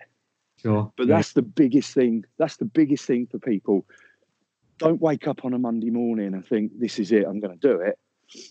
sure 0.61 0.91
but 0.97 1.07
yeah. 1.07 1.17
that's 1.17 1.33
the 1.35 1.43
biggest 1.43 1.93
thing 1.93 2.25
that's 2.39 2.57
the 2.57 2.65
biggest 2.65 3.05
thing 3.05 3.27
for 3.27 3.39
people 3.39 3.85
don't 4.79 5.01
wake 5.01 5.27
up 5.27 5.45
on 5.45 5.55
a 5.55 5.59
monday 5.59 5.91
morning 5.91 6.35
and 6.35 6.47
think 6.47 6.73
this 6.79 6.99
is 6.99 7.13
it 7.13 7.27
i'm 7.27 7.41
going 7.41 7.59
to 7.59 7.69
do 7.69 7.81
it 7.81 7.99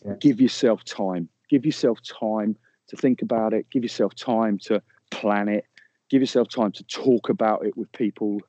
yeah. 0.06 0.14
give 0.20 0.42
yourself 0.42 0.84
time 0.84 1.28
give 1.50 1.66
yourself 1.66 2.00
time 2.02 2.56
to 2.88 2.96
think 2.96 3.22
about 3.22 3.54
it 3.54 3.66
give 3.70 3.84
yourself 3.84 4.16
time 4.16 4.58
to 4.58 4.82
plan 5.12 5.48
it 5.48 5.66
give 6.10 6.22
yourself 6.22 6.48
time 6.50 6.72
to 6.72 6.84
talk 6.84 7.30
about 7.30 7.66
it 7.66 7.76
with 7.76 7.92
people 7.92 8.40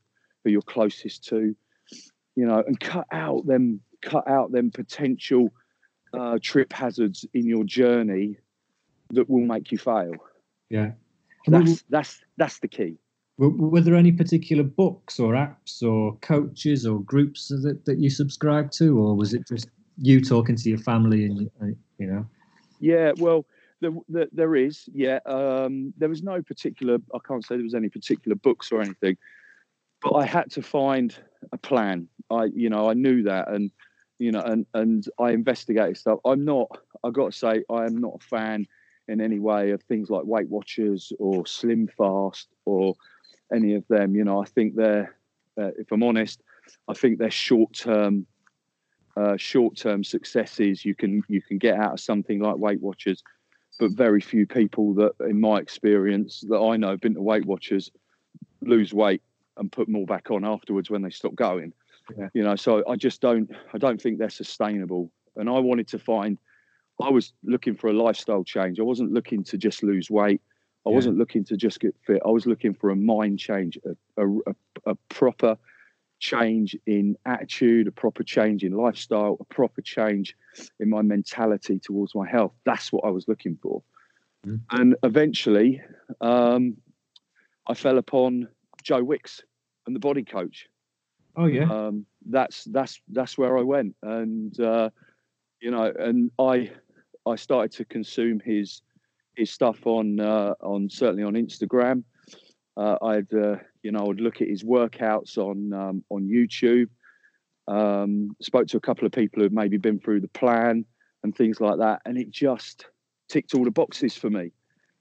who 0.45 0.51
you're 0.51 0.63
closest 0.63 1.25
to, 1.25 1.55
you 2.35 2.47
know, 2.47 2.63
and 2.67 2.79
cut 2.79 3.07
out 3.11 3.47
them 3.47 3.81
cut 4.03 4.29
out 4.29 4.53
them 4.53 4.71
potential 4.71 5.53
uh, 6.13 6.39
trip 6.41 6.73
hazards 6.73 7.25
in 7.35 7.47
your 7.47 7.65
journey 7.65 8.37
that 9.11 9.29
will 9.29 9.45
make 9.45 9.73
you 9.73 9.79
fail. 9.79 10.15
Yeah, 10.71 10.93
that's 11.47 11.83
that's 11.89 12.21
that's 12.37 12.59
the 12.61 12.69
key. 12.69 12.99
Were, 13.39 13.51
were, 13.51 13.81
there 13.81 13.95
any 13.95 14.13
particular 14.13 14.63
books 14.63 15.21
or 15.21 15.35
apps 15.35 15.83
or 15.83 16.17
coaches 16.23 16.87
or 16.87 17.01
groups 17.01 17.49
that, 17.49 17.83
that 17.85 17.99
you 17.99 18.09
subscribe 18.09 18.71
to, 18.73 18.99
or 18.99 19.15
was 19.15 19.35
it 19.35 19.47
just 19.47 19.69
you 19.99 20.23
talking 20.23 20.57
to 20.57 20.69
your 20.69 20.79
family 20.79 21.27
and 21.27 21.51
uh, 21.63 21.67
you 21.99 22.07
know? 22.07 22.27
Yeah, 22.81 23.13
well, 23.19 23.45
there, 23.81 23.91
there, 24.09 24.29
there 24.33 24.57
is. 24.57 24.89
Yeah, 24.93 25.19
um, 25.27 25.93
there 25.99 26.09
was 26.09 26.23
no 26.23 26.41
particular. 26.41 26.99
I 27.15 27.19
can't 27.27 27.45
say 27.45 27.57
there 27.57 27.65
was 27.65 27.75
any 27.75 27.91
particular 27.91 28.37
books 28.37 28.73
or 28.73 28.81
anything 28.81 29.19
but 30.03 30.15
I 30.15 30.27
had 30.27 30.51
to 30.53 30.63
find 30.63 31.15
a 31.53 31.59
plan. 31.59 32.09
I, 32.31 32.45
you 32.55 32.71
know, 32.71 32.89
I 32.89 32.95
knew 32.95 33.23
that, 33.25 33.49
and 33.49 33.71
you 34.19 34.33
know, 34.33 34.41
and 34.41 34.67
and 34.75 35.05
I 35.19 35.31
investigated 35.31 35.97
stuff. 35.97 36.19
I'm 36.25 36.45
not. 36.45 36.69
I 37.05 37.11
got 37.11 37.33
to 37.33 37.39
say, 37.39 37.65
I 37.71 37.85
am 37.85 37.99
not 37.99 38.21
a 38.21 38.25
fan 38.25 38.67
in 39.09 39.21
any 39.21 39.39
way 39.39 39.71
of 39.71 39.83
things 39.83 40.11
like 40.11 40.25
Weight 40.25 40.49
Watchers 40.49 41.13
or 41.19 41.47
Slim 41.47 41.89
Fast 41.97 42.49
or 42.65 42.95
any 43.55 43.75
of 43.75 43.85
them. 43.89 44.15
You 44.15 44.25
know, 44.25 44.43
I 44.43 44.47
think 44.47 44.75
they're, 44.75 45.15
uh, 45.59 45.71
if 45.79 45.93
I'm 45.93 46.03
honest, 46.03 46.43
I 46.89 46.95
think 46.95 47.19
they're 47.19 47.31
short 47.31 47.73
term, 47.75 48.27
uh, 49.17 49.37
short 49.37 49.77
term 49.77 50.05
successes 50.05 50.85
you 50.85 50.95
can 50.95 51.23
you 51.29 51.41
can 51.41 51.59
get 51.59 51.79
out 51.79 51.95
of 51.95 52.01
something 52.01 52.41
like 52.41 52.57
Weight 52.57 52.81
Watchers, 52.81 53.23
but 53.79 53.93
very 53.93 54.21
few 54.21 54.47
people 54.47 54.95
that, 54.95 55.13
in 55.21 55.41
my 55.41 55.59
experience, 55.59 56.45
that 56.49 56.59
I 56.59 56.77
know 56.77 56.91
have 56.91 57.01
been 57.01 57.15
to 57.15 57.23
Weight 57.23 57.47
Watchers 57.47 57.91
lose 58.61 58.93
weight 58.93 59.23
and 59.57 59.73
put 59.73 59.89
more 59.89 60.07
back 60.07 60.31
on 60.31 60.45
afterwards 60.45 60.91
when 60.91 61.03
they 61.03 61.11
stop 61.11 61.35
going. 61.35 61.73
Yeah. 62.17 62.29
You 62.35 62.43
know, 62.43 62.57
so 62.57 62.85
I 62.89 62.97
just 62.97 63.21
don't 63.21 63.51
I 63.73 63.79
don't 63.79 64.01
think 64.01 64.19
they're 64.19 64.31
sustainable. 64.31 65.11
And 65.37 65.49
I 65.49 65.59
wanted 65.59 65.89
to 65.89 65.99
find 65.99 66.39
I 67.01 67.11
was 67.11 67.33
looking 67.45 67.77
for 67.77 67.89
a 67.89 67.93
lifestyle 67.93 68.45
change. 68.45 68.81
I 68.81 68.85
wasn't 68.85 69.13
looking 69.13 69.45
to 69.45 69.59
just 69.59 69.83
lose 69.83 70.11
weight. 70.11 70.41
I 70.87 70.91
yeah. 70.91 70.95
wasn't 70.95 71.19
looking 71.19 71.45
to 71.45 71.57
just 71.57 71.81
get 71.81 71.95
fit. 72.07 72.23
I 72.25 72.31
was 72.31 72.47
looking 72.47 72.75
for 72.75 72.91
a 72.91 72.97
mind 72.97 73.39
change, 73.39 73.79
a, 74.17 74.25
a, 74.25 74.55
a, 74.87 74.95
proper 75.09 75.59
change 76.21 76.77
in 76.87 77.17
attitude, 77.27 77.89
a 77.89 77.93
proper 77.93 78.23
change 78.23 78.63
in 78.63 78.73
lifestyle, 78.73 79.37
a 79.41 79.45
proper 79.45 79.83
change 79.83 80.37
in 80.79 80.89
my 80.89 81.03
mentality 81.03 81.81
towards 81.81 82.15
my 82.15 82.29
health. 82.29 82.53
That's 82.65 82.93
what 82.93 83.05
I 83.05 83.11
was 83.11 83.27
looking 83.27 83.59
for. 83.61 83.83
Mm. 84.47 84.61
And 84.71 84.97
eventually, 85.03 85.83
um, 86.21 86.77
I 87.67 87.75
fell 87.75 87.99
upon 87.99 88.49
Joe 88.83 89.03
Wicks 89.03 89.43
and 89.87 89.97
the 89.97 90.01
body 90.01 90.23
coach. 90.23 90.69
Oh 91.37 91.47
yeah. 91.47 91.65
Um, 91.65 92.07
that's 92.25 92.65
that's 92.65 93.01
that's 93.09 93.37
where 93.37 93.59
I 93.59 93.63
went, 93.63 93.95
and 94.03 94.59
uh, 94.59 94.91
you 95.61 95.71
know, 95.71 95.93
and 95.99 96.31
I 96.39 96.71
I 97.27 97.37
started 97.37 97.73
to 97.73 97.85
consume 97.85 98.41
his 98.41 98.83
his 99.37 99.51
stuff 99.51 99.87
on 99.87 100.19
uh, 100.21 100.55
on 100.61 100.91
certainly 100.91 101.23
on 101.23 101.35
Instagram. 101.35 102.03
Uh, 102.77 102.97
I'd 103.03 103.33
uh, 103.33 103.57
you 103.83 103.93
know 103.93 104.11
I'd 104.11 104.21
look 104.21 104.41
at 104.41 104.49
his 104.49 104.65
workouts 104.65 105.39
on 105.39 105.73
um, 105.73 106.05
on 106.11 106.27
YouTube. 106.27 106.89
Um, 107.69 108.37
spoke 108.41 108.69
to 108.69 108.77
a 108.77 108.81
couple 108.81 109.07
of 109.07 109.13
people 109.13 109.43
who've 109.43 109.53
maybe 109.53 109.77
been 109.77 109.99
through 109.99 110.21
the 110.21 110.29
plan 110.29 110.85
and 111.23 111.37
things 111.37 111.61
like 111.61 111.79
that, 111.79 112.03
and 112.05 112.17
it 112.17 112.31
just 112.31 112.87
ticked 113.29 113.55
all 113.55 113.65
the 113.65 113.71
boxes 113.71 114.17
for 114.17 114.31
me. 114.31 114.53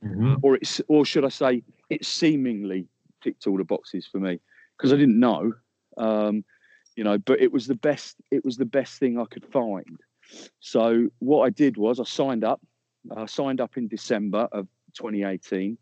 Mm-hmm. 0.03 0.35
Or 0.41 0.55
it's 0.55 0.81
or 0.87 1.05
should 1.05 1.25
I 1.25 1.29
say, 1.29 1.63
it 1.89 2.05
seemingly 2.05 2.87
ticked 3.23 3.47
all 3.47 3.57
the 3.57 3.63
boxes 3.63 4.07
for 4.07 4.19
me 4.19 4.39
because 4.77 4.93
I 4.93 4.97
didn't 4.97 5.19
know, 5.19 5.53
um, 5.97 6.43
you 6.95 7.03
know. 7.03 7.17
But 7.17 7.41
it 7.41 7.51
was 7.51 7.67
the 7.67 7.75
best. 7.75 8.17
It 8.31 8.43
was 8.43 8.57
the 8.57 8.65
best 8.65 8.99
thing 8.99 9.19
I 9.19 9.25
could 9.25 9.45
find. 9.45 9.97
So 10.59 11.09
what 11.19 11.45
I 11.45 11.49
did 11.49 11.77
was 11.77 11.99
I 11.99 12.03
signed 12.03 12.43
up. 12.43 12.61
I 13.15 13.25
signed 13.25 13.61
up 13.61 13.77
in 13.77 13.87
December 13.87 14.47
of 14.51 14.67
2018 14.93 15.77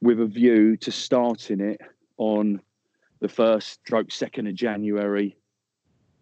with 0.00 0.20
a 0.20 0.26
view 0.26 0.76
to 0.78 0.90
starting 0.90 1.60
it 1.60 1.80
on 2.18 2.60
the 3.20 3.28
first 3.28 3.80
stroke 3.84 4.10
second 4.10 4.48
of 4.48 4.54
January 4.54 5.36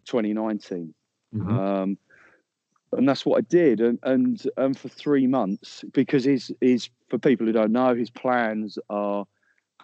2019. 0.04 0.94
Mm-hmm. 1.34 1.58
Um, 1.58 1.98
and 2.92 3.08
that's 3.08 3.24
what 3.24 3.38
I 3.38 3.42
did. 3.42 3.80
And 3.80 3.98
and 4.02 4.42
and 4.56 4.76
for 4.76 4.88
three 4.88 5.26
months, 5.26 5.84
because 5.92 6.24
his 6.24 6.52
his 6.60 6.90
for 7.08 7.18
people 7.18 7.46
who 7.46 7.52
don't 7.52 7.72
know, 7.72 7.94
his 7.94 8.10
plans 8.10 8.78
are 8.88 9.26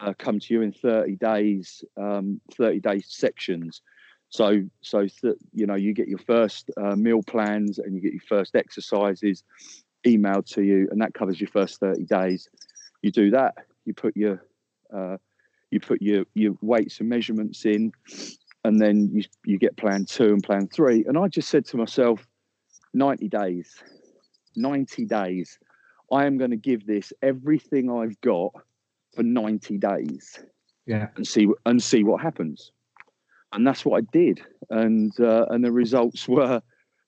uh, 0.01 0.13
come 0.19 0.41
to 0.41 0.55
you 0.55 0.63
in 0.63 0.73
thirty 0.73 1.17
days, 1.17 1.85
um, 1.97 2.41
thirty 2.53 2.81
day 2.81 3.01
sections. 3.01 3.83
So 4.29 4.65
so 4.81 5.07
th- 5.07 5.37
you 5.53 5.67
know 5.67 5.77
you 5.77 5.93
get 5.93 6.09
your 6.09 6.19
first 6.19 6.71
uh, 6.77 6.97
meal 6.97 7.23
plans 7.23 7.79
and 7.79 7.95
you 7.95 8.01
get 8.01 8.13
your 8.13 8.23
first 8.29 8.57
exercises 8.57 9.45
emailed 10.07 10.47
to 10.55 10.63
you, 10.63 10.89
and 10.91 11.01
that 11.01 11.15
covers 11.15 11.41
your 11.41 11.49
first 11.49 11.81
thirty 11.81 12.05
days. 12.05 12.49
You 13.03 13.11
do 13.11 13.31
that. 13.31 13.55
You 13.85 13.95
put 13.95 14.17
your 14.17 14.43
uh, 14.95 15.17
you 15.71 15.81
put 15.81 16.01
your 16.01 16.25
your 16.35 16.57
weights 16.61 17.01
and 17.01 17.09
measurements 17.09 17.65
in, 17.65 17.93
and 18.65 18.81
then 18.81 19.11
you 19.13 19.25
you 19.45 19.59
get 19.59 19.77
plan 19.77 20.05
two 20.05 20.33
and 20.33 20.43
plan 20.43 20.69
three. 20.69 21.05
And 21.07 21.19
I 21.19 21.29
just 21.29 21.49
said 21.49 21.67
to 21.67 21.77
myself 21.77 22.27
90 22.95 23.29
days, 23.29 23.83
90 24.57 25.05
days. 25.05 25.59
I 26.13 26.25
am 26.25 26.39
going 26.39 26.53
to 26.53 26.57
give 26.57 26.87
this 26.87 27.13
everything 27.21 27.91
I've 27.91 28.21
got 28.21 28.53
for 29.15 29.23
90 29.23 29.79
days. 29.79 30.39
Yeah. 30.87 31.09
And 31.17 31.27
see 31.27 31.49
and 31.65 31.83
see 31.83 32.05
what 32.05 32.23
happens. 32.23 32.71
And 33.53 33.67
that's 33.67 33.85
what 33.85 33.99
I 33.99 34.07
did. 34.13 34.41
And 34.71 35.13
uh, 35.21 35.47
and 35.51 35.65
the 35.65 35.73
results 35.73 36.29
were 36.29 36.63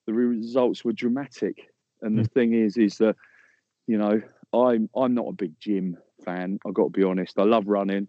the 0.06 0.12
results 0.12 0.84
were 0.84 0.92
dramatic. 0.92 1.70
And 2.02 2.18
the 2.18 2.22
mm. 2.22 2.32
thing 2.32 2.52
is 2.54 2.76
is 2.76 2.98
that 2.98 3.16
you 3.86 3.98
know, 3.98 4.20
I'm 4.52 4.88
I'm 4.94 5.14
not 5.14 5.28
a 5.28 5.32
big 5.32 5.58
gym 5.58 5.96
fan. 6.24 6.58
I've 6.66 6.74
got 6.74 6.84
to 6.84 6.90
be 6.90 7.04
honest. 7.04 7.38
I 7.38 7.44
love 7.44 7.66
running. 7.66 8.08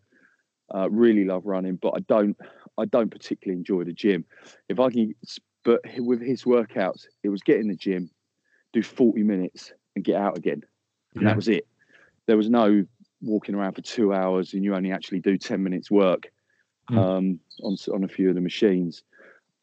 Uh, 0.73 0.87
really 0.89 1.25
love 1.25 1.45
running, 1.45 1.77
but 1.77 1.93
I 1.95 1.99
don't 2.01 2.37
I 2.77 2.85
don't 2.85 3.09
particularly 3.09 3.57
enjoy 3.57 3.83
the 3.85 3.93
gym. 3.93 4.25
If 4.67 4.79
I 4.79 4.89
can 4.89 5.15
but 5.63 5.81
with 5.97 6.21
his 6.21 6.43
workouts, 6.43 7.05
it 7.23 7.29
was 7.29 7.41
get 7.41 7.59
in 7.59 7.67
the 7.67 7.75
gym, 7.75 8.09
do 8.73 8.81
40 8.81 9.23
minutes 9.23 9.73
and 9.95 10.05
get 10.05 10.15
out 10.15 10.37
again. 10.37 10.63
And 11.13 11.23
yeah. 11.23 11.29
that 11.29 11.35
was 11.35 11.47
it. 11.47 11.67
There 12.27 12.37
was 12.37 12.49
no 12.49 12.85
walking 13.21 13.55
around 13.55 13.73
for 13.73 13.81
two 13.81 14.13
hours 14.13 14.53
and 14.53 14.63
you 14.63 14.75
only 14.75 14.91
actually 14.91 15.19
do 15.19 15.37
10 15.37 15.61
minutes 15.61 15.91
work 15.91 16.31
mm. 16.89 16.97
um, 16.97 17.39
on, 17.61 17.75
on 17.93 18.03
a 18.03 18.07
few 18.07 18.29
of 18.29 18.35
the 18.35 18.41
machines. 18.41 19.03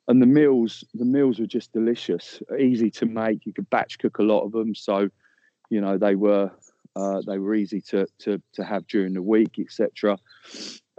And 0.08 0.22
the 0.22 0.26
meals, 0.26 0.84
the 0.94 1.04
meals 1.04 1.40
were 1.40 1.46
just 1.46 1.72
delicious, 1.72 2.40
easy 2.58 2.90
to 2.92 3.06
make. 3.06 3.44
You 3.44 3.52
could 3.52 3.68
batch 3.70 3.98
cook 3.98 4.18
a 4.18 4.22
lot 4.22 4.44
of 4.44 4.52
them. 4.52 4.74
So, 4.74 5.08
you 5.68 5.80
know, 5.80 5.98
they 5.98 6.14
were, 6.14 6.50
uh, 6.94 7.22
they 7.26 7.38
were 7.38 7.54
easy 7.54 7.80
to, 7.80 8.06
to, 8.20 8.40
to 8.52 8.64
have 8.64 8.86
during 8.86 9.14
the 9.14 9.22
week, 9.22 9.58
etc. 9.58 10.18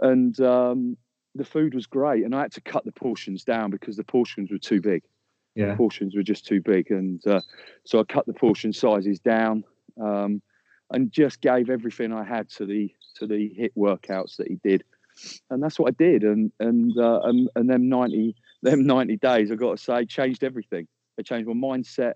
And, 0.00 0.38
um, 0.40 0.96
the 1.38 1.44
food 1.44 1.74
was 1.74 1.86
great, 1.86 2.24
and 2.24 2.34
I 2.34 2.42
had 2.42 2.52
to 2.52 2.60
cut 2.60 2.84
the 2.84 2.92
portions 2.92 3.44
down 3.44 3.70
because 3.70 3.96
the 3.96 4.04
portions 4.04 4.50
were 4.50 4.58
too 4.58 4.80
big. 4.80 5.02
Yeah, 5.54 5.70
the 5.70 5.76
portions 5.76 6.14
were 6.14 6.22
just 6.22 6.46
too 6.46 6.60
big, 6.60 6.90
and 6.90 7.24
uh, 7.26 7.40
so 7.84 8.00
I 8.00 8.04
cut 8.04 8.26
the 8.26 8.34
portion 8.34 8.72
sizes 8.72 9.18
down, 9.20 9.64
um, 10.00 10.42
and 10.90 11.10
just 11.10 11.40
gave 11.40 11.70
everything 11.70 12.12
I 12.12 12.24
had 12.24 12.48
to 12.50 12.66
the 12.66 12.92
to 13.16 13.26
the 13.26 13.54
HIIT 13.58 13.72
workouts 13.76 14.36
that 14.36 14.48
he 14.48 14.58
did, 14.62 14.84
and 15.50 15.62
that's 15.62 15.78
what 15.78 15.88
I 15.88 15.94
did. 15.98 16.22
And 16.22 16.52
and 16.60 16.96
uh, 16.98 17.20
and, 17.24 17.48
and 17.56 17.70
them 17.70 17.88
ninety 17.88 18.36
them 18.62 18.86
ninety 18.86 19.16
days, 19.16 19.50
I've 19.50 19.58
got 19.58 19.76
to 19.76 19.82
say, 19.82 20.04
changed 20.04 20.44
everything. 20.44 20.86
They 21.16 21.22
changed 21.22 21.48
my 21.48 21.54
mindset. 21.54 22.14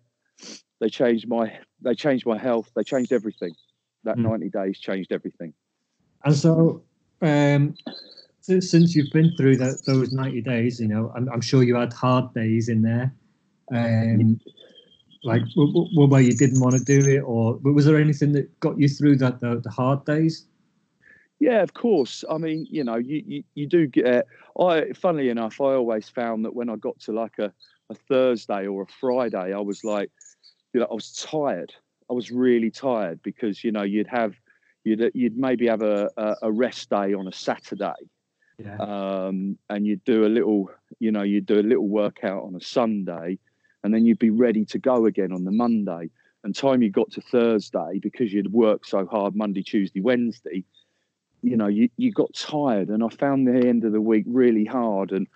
They 0.80 0.88
changed 0.88 1.28
my 1.28 1.58
they 1.80 1.94
changed 1.94 2.26
my 2.26 2.38
health. 2.38 2.70
They 2.74 2.82
changed 2.82 3.12
everything. 3.12 3.54
That 4.04 4.16
mm. 4.16 4.22
ninety 4.22 4.48
days 4.48 4.78
changed 4.78 5.12
everything. 5.12 5.54
And 6.24 6.34
so, 6.34 6.82
um, 7.20 7.74
since 8.40 8.94
you've 8.94 9.12
been 9.12 9.32
through 9.36 9.56
that, 9.56 9.82
those 9.86 10.12
90 10.12 10.40
days, 10.42 10.80
you 10.80 10.88
know, 10.88 11.12
I'm, 11.16 11.28
I'm, 11.30 11.40
sure 11.40 11.62
you 11.62 11.74
had 11.74 11.92
hard 11.92 12.32
days 12.34 12.68
in 12.68 12.82
there. 12.82 13.12
Um, 13.72 14.40
like 15.24 15.42
where 15.54 16.20
you 16.20 16.36
didn't 16.36 16.60
want 16.60 16.76
to 16.76 16.84
do 16.84 17.08
it, 17.08 17.20
or 17.20 17.54
was 17.62 17.86
there 17.86 17.96
anything 17.96 18.32
that 18.32 18.58
got 18.60 18.78
you 18.78 18.88
through 18.88 19.16
that 19.16 19.40
the, 19.40 19.60
the 19.60 19.70
hard 19.70 20.04
days? 20.04 20.46
Yeah, 21.42 21.62
of 21.64 21.74
course. 21.74 22.24
I 22.30 22.38
mean, 22.38 22.68
you 22.70 22.84
know, 22.84 22.94
you 22.94 23.20
you, 23.26 23.44
you 23.54 23.66
do 23.66 23.88
get. 23.88 24.28
I, 24.56 24.92
funnily 24.94 25.28
enough, 25.28 25.60
I 25.60 25.74
always 25.74 26.08
found 26.08 26.44
that 26.44 26.54
when 26.54 26.70
I 26.70 26.76
got 26.76 27.00
to 27.00 27.12
like 27.12 27.36
a, 27.40 27.52
a 27.90 27.96
Thursday 27.96 28.68
or 28.68 28.82
a 28.82 28.86
Friday, 28.86 29.52
I 29.52 29.58
was 29.58 29.82
like, 29.82 30.08
you 30.72 30.78
know, 30.78 30.86
I 30.88 30.94
was 30.94 31.12
tired. 31.12 31.74
I 32.08 32.12
was 32.12 32.30
really 32.30 32.70
tired 32.70 33.20
because 33.24 33.64
you 33.64 33.72
know 33.72 33.82
you'd 33.82 34.06
have 34.06 34.36
you'd 34.84 35.10
you'd 35.14 35.36
maybe 35.36 35.66
have 35.66 35.82
a, 35.82 36.36
a 36.42 36.52
rest 36.52 36.90
day 36.90 37.12
on 37.12 37.26
a 37.26 37.32
Saturday, 37.32 38.08
yeah. 38.56 38.76
Um, 38.76 39.58
and 39.68 39.84
you'd 39.84 40.04
do 40.04 40.24
a 40.24 40.28
little, 40.28 40.70
you 41.00 41.10
know, 41.10 41.22
you'd 41.22 41.46
do 41.46 41.58
a 41.58 41.68
little 41.72 41.88
workout 41.88 42.44
on 42.44 42.54
a 42.54 42.60
Sunday, 42.60 43.40
and 43.82 43.92
then 43.92 44.06
you'd 44.06 44.20
be 44.20 44.30
ready 44.30 44.64
to 44.66 44.78
go 44.78 45.06
again 45.06 45.32
on 45.32 45.42
the 45.42 45.50
Monday. 45.50 46.08
And 46.44 46.54
time 46.54 46.82
you 46.82 46.90
got 46.90 47.10
to 47.12 47.20
Thursday, 47.20 47.98
because 48.00 48.32
you'd 48.32 48.52
worked 48.52 48.86
so 48.86 49.06
hard 49.06 49.34
Monday, 49.34 49.64
Tuesday, 49.64 50.00
Wednesday, 50.00 50.64
you 51.42 51.56
know, 51.56 51.68
you, 51.68 51.88
you 51.96 52.12
got 52.12 52.34
tired. 52.34 52.88
And 52.88 53.02
I 53.02 53.08
found 53.08 53.46
the 53.46 53.68
end 53.68 53.84
of 53.84 53.92
the 53.92 54.00
week 54.00 54.24
really 54.26 54.64
hard, 54.64 55.12
and 55.12 55.26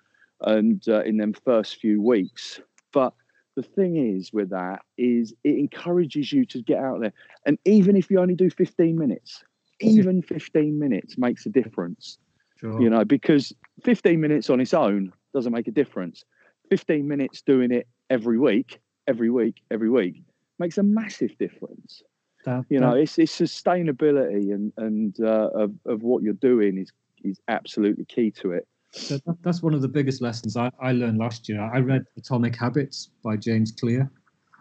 and 0.41 0.83
uh, 0.87 1.01
in 1.03 1.17
them 1.17 1.33
first 1.33 1.77
few 1.77 2.01
weeks. 2.01 2.59
But 2.93 3.13
the 3.55 3.63
thing 3.63 4.15
is 4.15 4.31
with 4.31 4.51
that 4.51 4.81
is 4.97 5.33
it 5.43 5.57
encourages 5.57 6.31
you 6.31 6.45
to 6.45 6.61
get 6.61 6.79
out 6.79 7.01
there, 7.01 7.13
and 7.45 7.57
even 7.65 7.95
if 7.95 8.09
you 8.09 8.19
only 8.19 8.35
do 8.35 8.49
15 8.49 8.97
minutes, 8.97 9.43
even 9.79 10.21
15 10.21 10.79
minutes 10.79 11.17
makes 11.17 11.45
a 11.45 11.49
difference 11.49 12.17
Sure. 12.59 12.81
You 12.81 12.89
know, 12.89 13.05
because 13.05 13.53
15 13.83 14.19
minutes 14.19 14.49
on 14.49 14.59
its 14.59 14.73
own 14.73 15.13
doesn't 15.33 15.53
make 15.53 15.67
a 15.67 15.71
difference. 15.71 16.23
15 16.69 17.07
minutes 17.07 17.41
doing 17.41 17.71
it 17.71 17.87
every 18.09 18.39
week, 18.39 18.79
every 19.07 19.29
week, 19.29 19.61
every 19.71 19.89
week 19.89 20.23
makes 20.59 20.77
a 20.77 20.83
massive 20.83 21.37
difference. 21.37 22.01
That, 22.47 22.65
you 22.69 22.79
know, 22.79 22.93
that, 22.93 23.01
it's, 23.01 23.19
it's 23.19 23.37
sustainability 23.37 24.53
and 24.53 24.71
and 24.77 25.15
uh, 25.19 25.49
of, 25.53 25.71
of 25.85 26.01
what 26.01 26.23
you're 26.23 26.33
doing 26.33 26.77
is 26.77 26.91
is 27.23 27.39
absolutely 27.47 28.05
key 28.05 28.31
to 28.31 28.51
it. 28.51 28.67
So 28.91 29.17
that, 29.25 29.37
that's 29.43 29.61
one 29.61 29.73
of 29.73 29.81
the 29.81 29.87
biggest 29.89 30.21
lessons 30.21 30.55
I, 30.55 30.71
I 30.81 30.93
learned 30.93 31.17
last 31.17 31.49
year. 31.49 31.61
I 31.61 31.79
read 31.79 32.05
Atomic 32.17 32.55
Habits 32.55 33.09
by 33.23 33.35
James 33.35 33.71
Clear. 33.71 34.09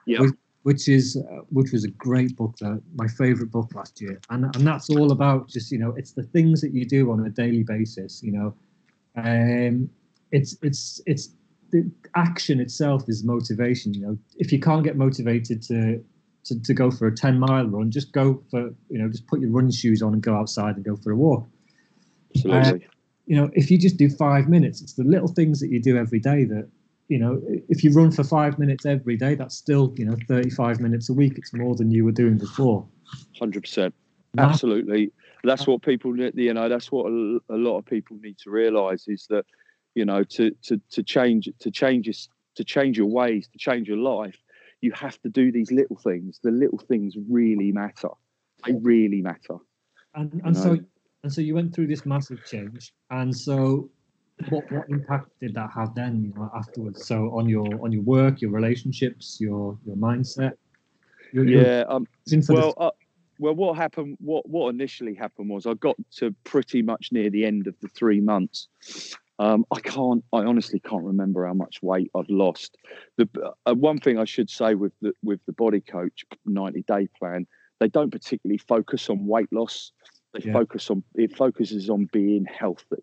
Yeah 0.04 0.26
which 0.66 0.88
is 0.88 1.16
uh, 1.16 1.42
which 1.50 1.70
was 1.70 1.84
a 1.84 1.90
great 1.90 2.36
book 2.36 2.56
that 2.58 2.82
my 2.96 3.06
favorite 3.06 3.52
book 3.52 3.72
last 3.76 4.00
year 4.00 4.20
and 4.30 4.52
and 4.56 4.66
that's 4.66 4.90
all 4.90 5.12
about 5.12 5.48
just 5.48 5.70
you 5.70 5.78
know 5.78 5.94
it's 5.96 6.10
the 6.10 6.24
things 6.24 6.60
that 6.60 6.72
you 6.74 6.84
do 6.84 7.12
on 7.12 7.24
a 7.24 7.30
daily 7.30 7.62
basis 7.62 8.20
you 8.20 8.32
know 8.32 8.52
um 9.14 9.88
it's 10.32 10.56
it's 10.62 11.00
it's 11.06 11.28
the 11.70 11.88
action 12.16 12.58
itself 12.58 13.04
is 13.06 13.22
motivation 13.22 13.94
you 13.94 14.00
know 14.00 14.18
if 14.38 14.50
you 14.50 14.58
can't 14.58 14.82
get 14.82 14.96
motivated 14.96 15.62
to 15.62 16.04
to, 16.46 16.60
to 16.62 16.74
go 16.74 16.90
for 16.90 17.06
a 17.06 17.14
10 17.14 17.38
mile 17.38 17.66
run 17.66 17.90
just 17.90 18.12
go 18.12 18.42
for 18.50 18.70
you 18.88 18.98
know 18.98 19.08
just 19.08 19.26
put 19.26 19.40
your 19.40 19.50
running 19.50 19.70
shoes 19.70 20.02
on 20.02 20.12
and 20.12 20.22
go 20.22 20.34
outside 20.34 20.76
and 20.76 20.84
go 20.84 20.96
for 20.96 21.12
a 21.12 21.16
walk 21.16 21.46
absolutely 22.36 22.86
uh, 22.86 22.90
you 23.26 23.36
know 23.36 23.50
if 23.54 23.70
you 23.70 23.78
just 23.78 23.96
do 23.96 24.08
five 24.08 24.48
minutes 24.48 24.80
it's 24.80 24.94
the 24.94 25.04
little 25.04 25.28
things 25.28 25.60
that 25.60 25.70
you 25.70 25.80
do 25.80 25.96
every 25.96 26.20
day 26.20 26.44
that 26.44 26.68
you 27.08 27.18
know, 27.18 27.40
if 27.68 27.84
you 27.84 27.92
run 27.92 28.10
for 28.10 28.24
five 28.24 28.58
minutes 28.58 28.84
every 28.84 29.16
day, 29.16 29.34
that's 29.34 29.56
still, 29.56 29.94
you 29.96 30.04
know, 30.04 30.16
35 30.26 30.80
minutes 30.80 31.08
a 31.08 31.12
week. 31.12 31.34
It's 31.38 31.52
more 31.54 31.76
than 31.76 31.90
you 31.90 32.04
were 32.04 32.12
doing 32.12 32.36
before. 32.36 32.86
100%. 33.40 33.92
Absolutely. 34.38 35.12
That's 35.44 35.66
what 35.66 35.82
people, 35.82 36.16
you 36.18 36.54
know, 36.54 36.68
that's 36.68 36.90
what 36.90 37.06
a, 37.06 37.38
a 37.50 37.56
lot 37.56 37.78
of 37.78 37.86
people 37.86 38.18
need 38.20 38.38
to 38.38 38.50
realize 38.50 39.04
is 39.06 39.26
that, 39.30 39.44
you 39.94 40.04
know, 40.04 40.24
to, 40.24 40.50
to, 40.64 40.80
to 40.90 41.02
change, 41.02 41.48
to 41.60 41.70
change, 41.70 42.28
to 42.56 42.64
change 42.64 42.98
your 42.98 43.06
ways, 43.06 43.48
to 43.52 43.58
change 43.58 43.86
your 43.86 43.98
life, 43.98 44.38
you 44.80 44.92
have 44.92 45.20
to 45.22 45.28
do 45.28 45.50
these 45.50 45.70
little 45.72 45.96
things. 45.96 46.40
The 46.42 46.50
little 46.50 46.78
things 46.78 47.14
really 47.28 47.72
matter. 47.72 48.10
They 48.64 48.74
really 48.74 49.22
matter. 49.22 49.56
And, 50.14 50.40
and 50.44 50.56
so, 50.56 50.78
and 51.22 51.32
so 51.32 51.40
you 51.40 51.54
went 51.54 51.74
through 51.74 51.88
this 51.88 52.06
massive 52.06 52.44
change. 52.46 52.92
And 53.10 53.36
so 53.36 53.90
what 54.48 54.70
what 54.70 54.88
impact 54.88 55.28
did 55.40 55.54
that 55.54 55.70
have 55.70 55.94
then 55.94 56.22
you 56.22 56.32
know 56.34 56.50
afterwards 56.54 57.06
so 57.06 57.30
on 57.36 57.48
your 57.48 57.66
on 57.82 57.90
your 57.90 58.02
work 58.02 58.40
your 58.40 58.50
relationships 58.50 59.38
your 59.40 59.78
your 59.86 59.96
mindset 59.96 60.52
your, 61.32 61.46
yeah 61.46 61.84
um, 61.88 62.06
well 62.48 62.74
uh, 62.76 62.90
well 63.38 63.54
what 63.54 63.76
happened 63.76 64.16
what 64.20 64.48
what 64.48 64.68
initially 64.68 65.14
happened 65.14 65.48
was 65.48 65.66
i 65.66 65.74
got 65.74 65.96
to 66.10 66.34
pretty 66.44 66.82
much 66.82 67.08
near 67.12 67.30
the 67.30 67.44
end 67.44 67.66
of 67.66 67.74
the 67.80 67.88
three 67.88 68.20
months 68.20 68.68
um, 69.38 69.64
i 69.70 69.80
can't 69.80 70.24
i 70.32 70.38
honestly 70.38 70.80
can't 70.80 71.04
remember 71.04 71.46
how 71.46 71.54
much 71.54 71.82
weight 71.82 72.10
i've 72.16 72.28
lost 72.28 72.76
the 73.16 73.28
uh, 73.66 73.74
one 73.74 73.98
thing 73.98 74.18
i 74.18 74.24
should 74.24 74.50
say 74.50 74.74
with 74.74 74.92
the 75.00 75.12
with 75.22 75.40
the 75.46 75.52
body 75.52 75.80
coach 75.80 76.24
90 76.44 76.82
day 76.82 77.08
plan 77.18 77.46
they 77.80 77.88
don't 77.88 78.10
particularly 78.10 78.58
focus 78.58 79.10
on 79.10 79.26
weight 79.26 79.52
loss 79.52 79.92
they 80.34 80.40
yeah. 80.44 80.52
focus 80.52 80.90
on 80.90 81.02
it 81.14 81.36
focuses 81.36 81.90
on 81.90 82.08
being 82.12 82.44
healthy 82.44 83.02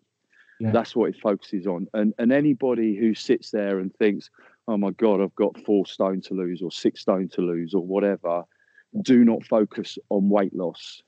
yeah. 0.60 0.70
That's 0.70 0.94
what 0.94 1.10
it 1.10 1.20
focuses 1.20 1.66
on. 1.66 1.88
And 1.94 2.14
and 2.18 2.32
anybody 2.32 2.96
who 2.96 3.14
sits 3.14 3.50
there 3.50 3.78
and 3.80 3.94
thinks, 3.96 4.30
"Oh 4.68 4.76
my 4.76 4.90
God, 4.92 5.20
I've 5.20 5.34
got 5.34 5.58
four 5.64 5.86
stone 5.86 6.20
to 6.22 6.34
lose 6.34 6.62
or 6.62 6.70
six 6.70 7.00
stone 7.00 7.28
to 7.30 7.40
lose 7.40 7.74
or 7.74 7.84
whatever," 7.84 8.44
do 9.02 9.24
not 9.24 9.44
focus 9.44 9.98
on 10.10 10.28
weight 10.28 10.54
loss. 10.54 11.02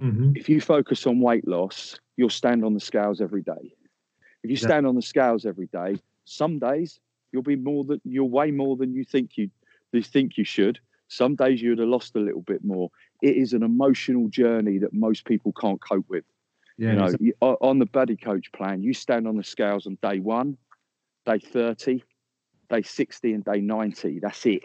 Mm-hmm. 0.00 0.32
If 0.34 0.48
you 0.48 0.60
focus 0.60 1.06
on 1.06 1.20
weight 1.20 1.46
loss, 1.46 1.98
you'll 2.16 2.30
stand 2.30 2.64
on 2.64 2.74
the 2.74 2.80
scales 2.80 3.20
every 3.20 3.42
day. 3.42 3.74
If 4.44 4.50
you 4.50 4.56
stand 4.56 4.86
on 4.86 4.94
the 4.94 5.02
scales 5.02 5.46
every 5.46 5.66
day, 5.68 5.96
some 6.26 6.58
days 6.58 7.00
you'll 7.32 7.42
be 7.42 7.56
more 7.56 7.82
than 7.82 8.00
you'll 8.04 8.28
weigh 8.28 8.50
more 8.50 8.76
than 8.76 8.94
you 8.94 9.02
think 9.02 9.38
you 9.38 9.50
you 9.92 10.02
think 10.02 10.36
you 10.36 10.44
should. 10.44 10.78
Some 11.08 11.34
days 11.34 11.62
you'd 11.62 11.78
have 11.78 11.88
lost 11.88 12.14
a 12.14 12.20
little 12.20 12.42
bit 12.42 12.62
more. 12.62 12.90
It 13.22 13.36
is 13.36 13.54
an 13.54 13.62
emotional 13.62 14.28
journey 14.28 14.78
that 14.78 14.92
most 14.92 15.24
people 15.24 15.52
can't 15.52 15.80
cope 15.80 16.04
with. 16.08 16.24
Yeah, 16.76 16.90
you 16.90 16.96
know, 16.96 17.04
exactly. 17.04 17.26
you, 17.26 17.34
on 17.40 17.78
the 17.78 17.86
body 17.86 18.16
coach 18.16 18.52
plan, 18.52 18.82
you 18.82 18.92
stand 18.92 19.26
on 19.26 19.36
the 19.36 19.44
scales 19.44 19.86
on 19.86 19.96
day 20.02 20.18
one, 20.18 20.58
day 21.24 21.38
30, 21.38 22.04
day 22.68 22.82
60, 22.82 23.32
and 23.32 23.44
day 23.44 23.60
90. 23.60 24.18
That's 24.18 24.44
it. 24.44 24.64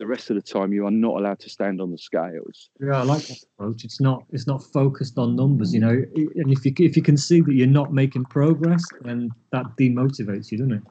The 0.00 0.06
rest 0.06 0.30
of 0.30 0.36
the 0.36 0.42
time, 0.42 0.72
you 0.72 0.86
are 0.86 0.90
not 0.90 1.16
allowed 1.18 1.40
to 1.40 1.50
stand 1.50 1.78
on 1.78 1.90
the 1.90 1.98
scales. 1.98 2.70
Yeah, 2.80 2.96
I 2.96 3.02
like 3.02 3.20
that 3.26 3.36
approach. 3.54 3.84
It's 3.84 4.00
not 4.00 4.24
it's 4.30 4.46
not 4.46 4.62
focused 4.72 5.18
on 5.18 5.36
numbers, 5.36 5.74
you 5.74 5.80
know. 5.80 5.90
And 5.90 6.50
if 6.50 6.64
you 6.64 6.72
if 6.78 6.96
you 6.96 7.02
can 7.02 7.18
see 7.18 7.42
that 7.42 7.52
you're 7.52 7.66
not 7.66 7.92
making 7.92 8.24
progress, 8.24 8.82
then 9.02 9.28
that 9.52 9.66
demotivates 9.78 10.50
you, 10.50 10.56
doesn't 10.56 10.72
it? 10.72 10.82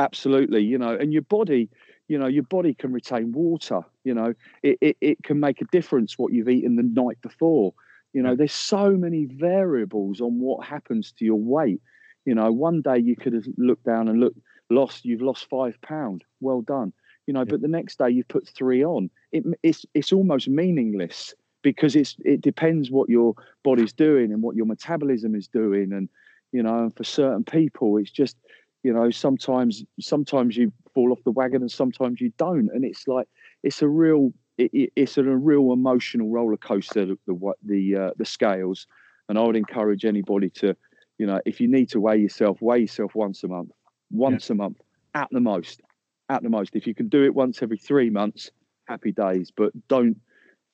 Absolutely. 0.00 0.64
You 0.64 0.78
know, 0.78 0.96
and 0.96 1.12
your 1.12 1.22
body, 1.22 1.70
you 2.08 2.18
know, 2.18 2.26
your 2.26 2.42
body 2.42 2.74
can 2.74 2.92
retain 2.92 3.30
water. 3.30 3.82
You 4.02 4.14
know, 4.14 4.34
it, 4.64 4.78
it, 4.80 4.96
it 5.00 5.22
can 5.22 5.38
make 5.38 5.60
a 5.60 5.66
difference 5.66 6.18
what 6.18 6.32
you've 6.32 6.48
eaten 6.48 6.74
the 6.74 6.82
night 6.82 7.22
before. 7.22 7.72
You 8.14 8.22
know, 8.22 8.34
there's 8.34 8.52
so 8.52 8.90
many 8.90 9.26
variables 9.26 10.20
on 10.20 10.40
what 10.40 10.66
happens 10.66 11.12
to 11.18 11.24
your 11.24 11.38
weight. 11.38 11.80
You 12.24 12.34
know, 12.34 12.50
one 12.50 12.82
day 12.82 12.98
you 12.98 13.14
could 13.14 13.32
have 13.32 13.46
looked 13.58 13.84
down 13.84 14.08
and 14.08 14.18
looked 14.18 14.40
lost. 14.70 15.04
You've 15.04 15.22
lost 15.22 15.48
five 15.48 15.80
pound. 15.82 16.24
Well 16.40 16.62
done. 16.62 16.92
You 17.26 17.34
know, 17.34 17.40
Yeah. 17.40 17.44
but 17.50 17.60
the 17.60 17.68
next 17.68 17.98
day 17.98 18.10
you 18.10 18.24
put 18.24 18.48
three 18.48 18.84
on. 18.84 19.10
It, 19.32 19.44
it's 19.62 19.84
it's 19.94 20.12
almost 20.12 20.48
meaningless 20.48 21.34
because 21.62 21.96
it's 21.96 22.16
it 22.24 22.40
depends 22.40 22.90
what 22.90 23.08
your 23.08 23.34
body's 23.64 23.92
doing 23.92 24.32
and 24.32 24.42
what 24.42 24.56
your 24.56 24.66
metabolism 24.66 25.34
is 25.34 25.48
doing, 25.48 25.92
and 25.92 26.08
you 26.52 26.62
know, 26.62 26.78
and 26.84 26.96
for 26.96 27.04
certain 27.04 27.44
people, 27.44 27.96
it's 27.96 28.10
just 28.10 28.36
you 28.82 28.92
know 28.92 29.10
sometimes 29.10 29.84
sometimes 30.00 30.56
you 30.56 30.72
fall 30.94 31.10
off 31.12 31.22
the 31.24 31.32
wagon 31.32 31.62
and 31.62 31.70
sometimes 31.70 32.20
you 32.20 32.32
don't, 32.38 32.70
and 32.72 32.84
it's 32.84 33.06
like 33.08 33.28
it's 33.62 33.82
a 33.82 33.88
real 33.88 34.32
it, 34.58 34.70
it- 34.72 34.92
it's 34.96 35.18
a 35.18 35.22
real 35.24 35.72
emotional 35.72 36.30
roller 36.30 36.56
coaster 36.56 37.04
the 37.06 37.52
the 37.64 37.96
uh, 37.96 38.10
the 38.16 38.24
scales, 38.24 38.86
and 39.28 39.38
I 39.38 39.42
would 39.42 39.56
encourage 39.56 40.04
anybody 40.04 40.50
to 40.50 40.76
you 41.18 41.26
know 41.26 41.40
if 41.44 41.60
you 41.60 41.66
need 41.68 41.88
to 41.90 42.00
weigh 42.00 42.18
yourself, 42.18 42.62
weigh 42.62 42.80
yourself 42.80 43.14
once 43.16 43.42
a 43.42 43.48
month, 43.48 43.72
once 44.10 44.48
a 44.50 44.54
month 44.54 44.80
at 45.14 45.28
the 45.32 45.40
most, 45.40 45.80
at 46.28 46.42
the 46.42 46.48
most. 46.50 46.74
If 46.74 46.86
you 46.86 46.94
can 46.94 47.08
do 47.08 47.24
it 47.24 47.34
once 47.34 47.62
every 47.62 47.78
three 47.78 48.10
months, 48.10 48.50
happy 48.86 49.12
days. 49.12 49.52
But 49.56 49.72
don't. 49.88 50.18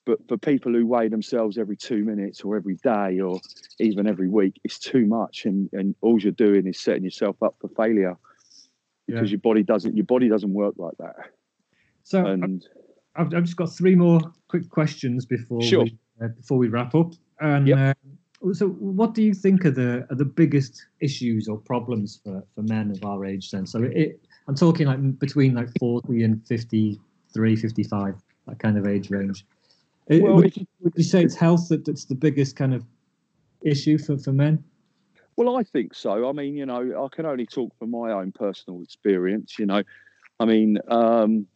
But 0.05 0.19
for 0.27 0.37
people 0.37 0.73
who 0.73 0.85
weigh 0.85 1.09
themselves 1.09 1.59
every 1.59 1.77
two 1.77 2.05
minutes 2.05 2.41
or 2.41 2.57
every 2.57 2.75
day 2.83 3.21
or 3.21 3.41
even 3.79 4.09
every 4.09 4.29
week, 4.29 4.61
it's 4.65 4.79
too 4.79 5.07
much, 5.07 5.45
and 5.45 5.69
and 5.73 5.95
all 6.01 6.19
you're 6.21 6.33
doing 6.33 6.67
is 6.67 6.81
setting 6.81 7.05
yourself 7.05 7.41
up 7.43 7.55
for 7.61 7.69
failure 7.77 8.17
because 9.07 9.31
Yeah. 9.31 9.35
your 9.35 9.41
body 9.41 9.63
doesn't 9.63 9.97
your 9.97 10.07
body 10.07 10.29
doesn't 10.29 10.53
work 10.53 10.75
like 10.77 10.97
that. 10.99 11.15
So 12.03 12.25
And 12.27 12.67
I've, 13.15 13.33
I've 13.35 13.45
just 13.45 13.57
got 13.57 13.73
three 13.73 13.95
more 13.95 14.21
quick 14.49 14.69
questions 14.71 15.25
before 15.27 15.63
Sure. 15.63 15.85
we, 15.85 15.99
uh, 16.21 16.29
before 16.29 16.59
we 16.59 16.69
wrap 16.69 16.95
up. 16.95 17.13
And 17.41 17.71
uh, 17.73 17.95
so, 18.53 18.69
what 18.69 19.15
do 19.15 19.23
you 19.23 19.35
think 19.35 19.65
are 19.65 19.71
the 19.71 20.07
are 20.11 20.17
the 20.17 20.25
biggest 20.25 20.85
issues 21.01 21.49
or 21.49 21.59
problems 21.59 22.21
for, 22.25 22.43
for 22.55 22.63
men 22.63 22.91
of 22.91 23.05
our 23.05 23.25
age? 23.25 23.51
Then, 23.51 23.67
so 23.67 23.83
it, 23.85 24.21
I'm 24.49 24.55
talking 24.55 24.87
like 24.87 25.19
between 25.19 25.55
like 25.55 25.69
40 25.79 26.25
and 26.25 26.47
53, 26.47 27.57
55, 27.57 28.15
that 28.49 28.59
kind 28.59 28.79
of 28.79 28.87
age 28.87 29.11
range. 29.11 29.45
Uh, 30.11 30.19
Well, 30.21 30.37
would, 30.37 30.57
you, 30.57 30.67
would 30.81 30.95
you 30.97 31.05
say 31.05 31.23
it's 31.23 31.37
health 31.37 31.69
that, 31.69 31.85
that's 31.85 32.05
the 32.05 32.15
biggest 32.15 32.57
kind 32.57 32.75
of 32.75 32.85
issue 33.63 33.99
for, 33.99 34.19
for 34.19 34.33
men? 34.33 34.63
Well, 35.37 35.57
I 35.57 35.63
think 35.63 35.95
so. 35.95 36.29
I 36.29 36.33
mean, 36.33 36.57
you 36.57 36.67
know, 36.67 37.05
I 37.05 37.15
can 37.15 37.25
only 37.25 37.47
talk 37.47 37.77
from 37.79 37.91
my 37.91 38.13
own 38.13 38.33
personal 38.33 38.83
experience. 38.83 39.59
You 39.59 39.67
know, 39.67 39.83
I 40.39 40.45
mean, 40.45 40.79
um, 40.89 41.47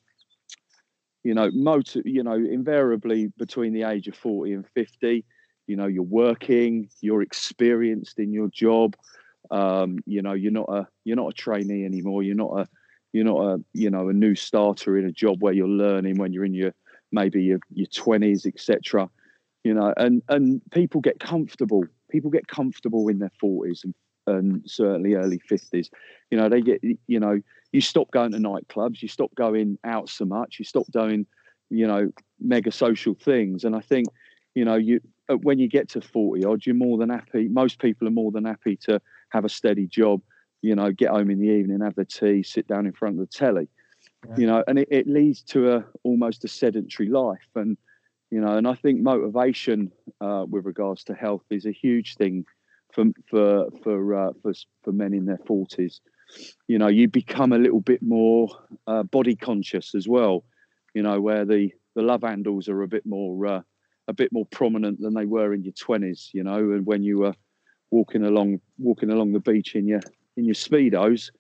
you 1.23 1.35
know, 1.35 1.51
motor, 1.53 2.03
you 2.05 2.23
know, 2.23 2.35
invariably 2.35 3.27
between 3.37 3.75
the 3.75 3.83
age 3.83 4.09
of 4.09 4.17
forty 4.17 4.53
and 4.55 4.67
fifty, 4.69 5.25
you 5.67 5.77
know, 5.77 5.87
you're 5.87 6.03
working, 6.05 6.89
you're 7.01 7.23
experienced 7.23 8.19
in 8.19 8.33
your 8.33 8.49
job. 8.49 8.97
Um, 9.51 9.99
you 10.07 10.23
know, 10.23 10.33
you're 10.33 10.53
not 10.53 10.69
a 10.69 10.87
you're 11.05 11.17
not 11.17 11.31
a 11.31 11.35
trainee 11.35 11.85
anymore. 11.85 12.23
You're 12.23 12.37
not 12.37 12.61
a 12.61 12.69
you're 13.13 13.25
not 13.25 13.41
a 13.41 13.65
you 13.73 13.91
know 13.91 14.09
a 14.09 14.13
new 14.13 14.35
starter 14.35 14.99
in 14.99 15.07
a 15.07 15.13
job 15.13 15.43
where 15.43 15.53
you're 15.53 15.69
learning 15.69 16.19
when 16.19 16.33
you're 16.33 16.45
in 16.45 16.55
your 16.55 16.75
maybe 17.13 17.43
your 17.43 17.59
your 17.73 17.87
twenties, 17.87 18.47
etc. 18.47 19.09
You 19.65 19.75
know, 19.75 19.93
and 19.97 20.23
and 20.29 20.61
people 20.71 21.01
get 21.01 21.21
comfortable. 21.21 21.85
People 22.11 22.31
get 22.31 22.47
comfortable 22.47 23.09
in 23.09 23.19
their 23.19 23.33
forties 23.41 23.83
and 23.85 23.95
and 24.29 24.63
certainly 24.67 25.15
early 25.15 25.39
fifties. 25.39 25.91
You 26.31 26.39
know, 26.39 26.49
they 26.49 26.61
get 26.61 26.83
you 26.83 27.21
know 27.21 27.41
you 27.73 27.81
stop 27.81 28.11
going 28.11 28.33
to 28.33 28.39
nightclubs, 28.39 29.03
you 29.03 29.09
stop 29.09 29.35
going 29.35 29.79
out 29.85 30.09
so 30.09 30.25
much, 30.25 30.59
you 30.59 30.65
stop 30.65 30.87
doing 30.91 31.27
you 31.71 31.87
know 31.87 32.11
mega 32.41 32.71
social 32.71 33.15
things, 33.15 33.65
and 33.65 33.75
I 33.75 33.81
think 33.81 34.09
you 34.55 34.65
know 34.65 34.77
you 34.77 35.01
uh, 35.29 35.37
when 35.37 35.59
you 35.59 35.69
get 35.69 35.89
to 35.91 36.01
40 36.01 36.45
odd 36.45 36.67
you're 36.67 36.75
more 36.75 36.99
than 36.99 37.11
happy 37.11 37.49
most 37.49 37.79
people 37.79 38.07
are 38.09 38.13
more 38.13 38.31
than 38.31 38.45
happy 38.45 38.77
to 38.77 39.01
have 39.31 39.45
a 39.45 39.49
steady 39.49 39.87
job 39.87 40.21
you 40.63 40.75
know 40.75 40.91
get 40.91 41.11
home 41.11 41.31
in 41.31 41.39
the 41.39 41.49
evening 41.49 41.81
have 41.81 41.95
their 41.95 42.05
tea 42.05 42.43
sit 42.43 42.67
down 42.67 42.87
in 42.87 42.93
front 42.93 43.21
of 43.21 43.29
the 43.29 43.35
telly. 43.35 43.69
Yeah. 44.29 44.35
you 44.39 44.47
know 44.47 44.65
and 44.67 44.79
it, 44.79 44.89
it 44.91 45.07
leads 45.07 45.43
to 45.43 45.73
a 45.75 45.85
almost 46.03 46.45
a 46.45 46.49
sedentary 46.49 47.09
life. 47.09 47.49
And 47.55 47.77
you 48.31 48.41
know 48.41 48.57
and 48.57 48.67
i 48.67 48.75
think 48.75 49.01
motivation 49.01 49.93
uh, 50.21 50.45
with 50.49 50.65
regards 50.65 51.05
to 51.05 51.15
health 51.15 51.45
is 51.51 51.67
a 51.67 51.73
huge 51.73 52.17
thing 52.17 52.45
for 52.93 53.05
for 53.29 53.69
for 53.83 54.15
uh, 54.15 54.33
for, 54.43 54.53
for 54.83 54.93
men 54.93 55.13
in 55.15 55.27
their 55.27 55.39
40s 55.49 56.01
you 56.67 56.79
know 56.79 56.89
you 56.89 57.09
become 57.09 57.53
a 57.53 57.59
little 57.59 57.81
bit 57.81 58.03
more 58.03 58.49
uh, 58.87 59.03
body 59.05 59.37
conscious 59.37 59.95
as 59.95 60.09
well 60.09 60.45
you 60.95 61.03
know 61.03 61.21
where 61.21 61.45
the 61.45 61.71
the 61.95 62.03
love 62.03 62.23
handles 62.23 62.69
are 62.69 62.83
a 62.83 62.89
bit 62.89 63.07
more 63.07 63.47
uh, 63.47 63.61
a 64.09 64.13
bit 64.13 64.33
more 64.33 64.47
prominent 64.47 65.01
than 65.01 65.15
they 65.15 65.27
were 65.27 65.53
in 65.53 65.63
your 65.63 65.73
20s 65.73 66.31
you 66.33 66.43
know 66.43 66.57
and 66.57 66.87
when 66.87 67.03
you 67.03 67.19
were 67.19 67.35
walking 67.91 68.25
along 68.25 68.61
walking 68.79 69.11
along 69.11 69.33
the 69.33 69.41
beach 69.41 69.75
in 69.75 69.87
your 69.87 70.01
in 70.37 70.45
your 70.45 70.55
speedos. 70.55 71.31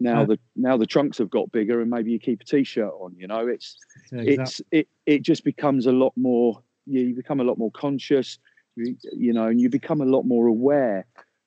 Now 0.00 0.20
Yeah. 0.20 0.26
the 0.26 0.38
now 0.56 0.76
the 0.76 0.86
trunks 0.86 1.18
have 1.18 1.30
got 1.30 1.50
bigger 1.52 1.80
and 1.80 1.90
maybe 1.90 2.12
you 2.12 2.18
keep 2.18 2.40
a 2.40 2.44
t-shirt 2.44 2.92
on 2.92 3.14
you 3.16 3.26
know? 3.26 3.46
It's 3.46 3.76
Yeah, 4.12 4.22
it's 4.22 4.62
it 4.70 4.88
it 5.06 5.22
just 5.22 5.44
becomes 5.44 5.86
a 5.86 5.92
lot 5.92 6.12
more 6.16 6.62
you, 6.86 7.00
you 7.00 7.14
become 7.14 7.40
a 7.40 7.44
lot 7.44 7.58
more 7.58 7.70
conscious 7.72 8.38
you, 8.76 8.96
you 9.12 9.32
know 9.32 9.46
and 9.46 9.60
you 9.60 9.68
become 9.68 10.00
a 10.00 10.06
lot 10.06 10.24
more 10.24 10.46
aware. 10.46 11.06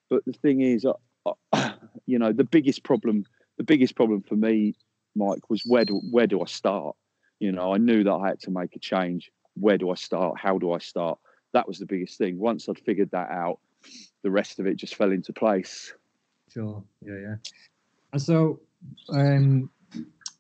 But 0.10 0.26
the 0.26 0.34
thing 0.34 0.62
is 0.62 0.86
uh, 0.86 0.94
uh, 1.26 1.72
you 2.06 2.20
know 2.20 2.34
the 2.34 2.44
biggest 2.44 2.84
problem 2.84 3.26
the 3.58 3.64
biggest 3.64 3.96
problem 3.96 4.22
for 4.24 4.36
me 4.36 4.76
mike 5.16 5.50
was 5.50 5.62
where 5.66 5.86
do 5.86 6.02
where 6.12 6.28
do 6.28 6.42
i 6.42 6.46
start? 6.46 6.96
You 7.40 7.52
know 7.52 7.74
i 7.74 7.78
knew 7.78 8.04
that 8.04 8.14
i 8.14 8.28
had 8.28 8.40
to 8.42 8.52
make 8.52 8.76
a 8.76 8.80
change. 8.80 9.32
Where 9.56 9.78
do 9.78 9.92
i 9.92 9.96
start? 9.96 10.40
How 10.40 10.58
do 10.58 10.72
i 10.74 10.80
start? 10.80 11.20
That 11.54 11.68
was 11.68 11.80
the 11.80 11.86
biggest 11.86 12.18
thing. 12.18 12.38
Once 12.40 12.68
i'd 12.68 12.80
figured 12.80 13.12
that 13.12 13.30
out 13.30 13.60
the 14.24 14.32
rest 14.32 14.60
of 14.60 14.68
it 14.68 14.76
just 14.76 14.96
fell 14.96 15.12
into 15.12 15.34
place 15.34 15.94
Sure. 16.54 16.84
Yeah, 17.06 17.18
yeah. 17.22 17.36
And 18.12 18.22
so, 18.22 18.60
um, 19.14 19.70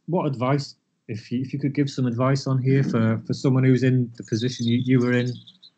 what 0.07 0.25
advice, 0.25 0.75
if 1.07 1.31
you 1.31 1.41
if 1.41 1.53
you 1.53 1.59
could 1.59 1.73
give 1.73 1.89
some 1.89 2.05
advice 2.05 2.47
on 2.47 2.61
here 2.61 2.83
for 2.83 3.21
for 3.25 3.33
someone 3.33 3.63
who's 3.63 3.83
in 3.83 4.11
the 4.17 4.23
position 4.23 4.67
you, 4.67 4.81
you 4.83 4.99
were 4.99 5.13
in, 5.13 5.31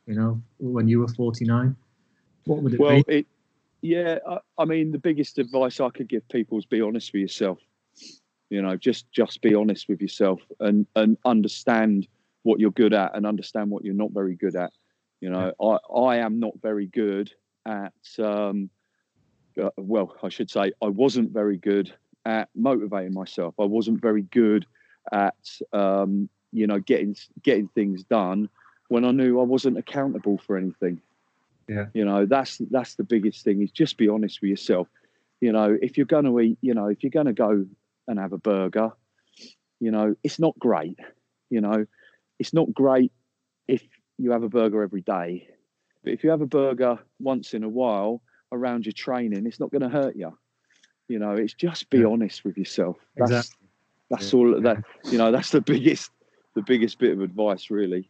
you 0.08 0.15
know, 0.15 0.41
when 0.60 0.88
you 0.88 0.99
were 0.99 1.08
forty 1.10 1.45
nine, 1.45 1.76
what 2.45 2.63
would 2.63 2.73
it 2.73 2.80
well 2.80 3.04
be? 3.04 3.17
it 3.19 3.28
yeah 3.82 4.17
I, 4.28 4.38
I 4.58 4.65
mean 4.65 4.91
the 4.91 4.97
biggest 4.97 5.38
advice 5.39 5.82
i 5.82 5.89
could 5.89 6.08
give 6.08 6.28
people 6.30 6.58
is 6.58 6.65
be 6.65 6.80
honest 6.80 7.12
with 7.12 7.21
yourself 7.21 7.60
you 8.49 8.62
know 8.62 8.78
just 8.78 9.12
just 9.12 9.41
be 9.41 9.54
honest 9.56 9.89
with 9.89 10.02
yourself 10.02 10.39
and 10.62 10.88
and 10.95 11.17
understand 11.26 12.08
what 12.43 12.62
you're 12.62 12.71
good 12.71 12.93
at 12.93 13.13
and 13.13 13.26
understand 13.26 13.71
what 13.71 13.84
you're 13.84 13.93
not 13.93 14.12
very 14.13 14.36
good 14.36 14.56
at 14.56 14.71
you 15.19 15.30
know 15.30 15.52
i 15.62 15.93
i 15.93 16.15
am 16.15 16.39
not 16.39 16.54
very 16.62 16.86
good 16.86 17.30
at 17.65 17.93
um 18.19 18.69
uh, 19.62 19.69
well 19.78 20.15
i 20.23 20.30
should 20.30 20.49
say 20.49 20.71
i 20.82 20.88
wasn't 20.88 21.30
very 21.32 21.58
good 21.58 21.93
at 22.26 22.49
motivating 22.56 23.13
myself. 23.13 23.54
I 23.60 23.65
wasn't 23.65 24.02
very 24.02 24.21
good 24.23 24.65
at 25.12 25.36
um 25.73 26.30
you 26.52 26.67
know 26.67 26.80
getting 26.80 27.15
getting 27.41 27.67
things 27.69 28.04
done 28.04 28.49
when 28.88 29.04
i 29.04 29.12
knew 29.12 29.39
i 29.39 29.43
wasn't 29.43 29.78
accountable 29.78 30.38
for 30.38 30.58
anything. 30.58 31.02
Yeah. 31.67 31.88
you 31.93 32.04
know 32.04 32.26
that's 32.26 32.58
that's 32.71 32.95
the 32.95 33.04
biggest 33.04 33.43
thing 33.43 33.62
is 33.62 33.71
just 33.71 33.97
be 33.97 34.10
honest 34.10 34.41
with 34.41 34.49
yourself. 34.49 34.88
You 35.41 35.52
know 35.52 35.78
if 35.82 35.97
you're 35.97 36.06
going 36.06 36.26
to 36.26 36.39
eat 36.39 36.58
you 36.62 36.73
know 36.73 36.88
if 36.88 37.04
you're 37.04 37.10
going 37.10 37.26
to 37.26 37.34
go 37.34 37.65
and 38.08 38.19
have 38.19 38.34
a 38.34 38.38
burger 38.38 38.91
you 39.80 39.91
know 39.91 40.15
it's 40.23 40.39
not 40.39 40.58
great. 40.60 40.99
You 41.49 41.62
know 41.62 41.86
it's 42.39 42.54
not 42.54 42.73
great 42.73 43.12
if 43.67 43.84
you 44.17 44.32
have 44.32 44.43
a 44.43 44.49
burger 44.49 44.82
every 44.84 45.02
day 45.02 45.47
but 46.03 46.13
if 46.13 46.23
you 46.23 46.29
have 46.29 46.41
a 46.41 46.45
burger 46.47 46.99
once 47.19 47.53
in 47.53 47.63
a 47.63 47.69
while 47.69 48.21
around 48.51 48.85
your 48.85 48.93
training 48.93 49.45
it's 49.45 49.59
not 49.59 49.71
going 49.71 49.81
to 49.81 49.89
hurt 49.89 50.15
you 50.15 50.37
you 51.07 51.19
know 51.19 51.31
it's 51.31 51.53
just 51.53 51.89
be 51.89 51.99
Yeah. 51.99 52.07
honest 52.07 52.43
with 52.45 52.57
yourself 52.57 52.97
that's 53.17 53.31
Exactly. 53.31 53.67
that's 54.09 54.33
Yeah. 54.33 54.39
all 54.39 54.61
that 54.61 54.83
you 55.05 55.17
know 55.17 55.31
that's 55.31 55.51
the 55.51 55.61
biggest 55.61 56.11
the 56.55 56.61
biggest 56.61 56.99
bit 56.99 57.13
of 57.13 57.21
advice 57.21 57.69
really 57.71 58.09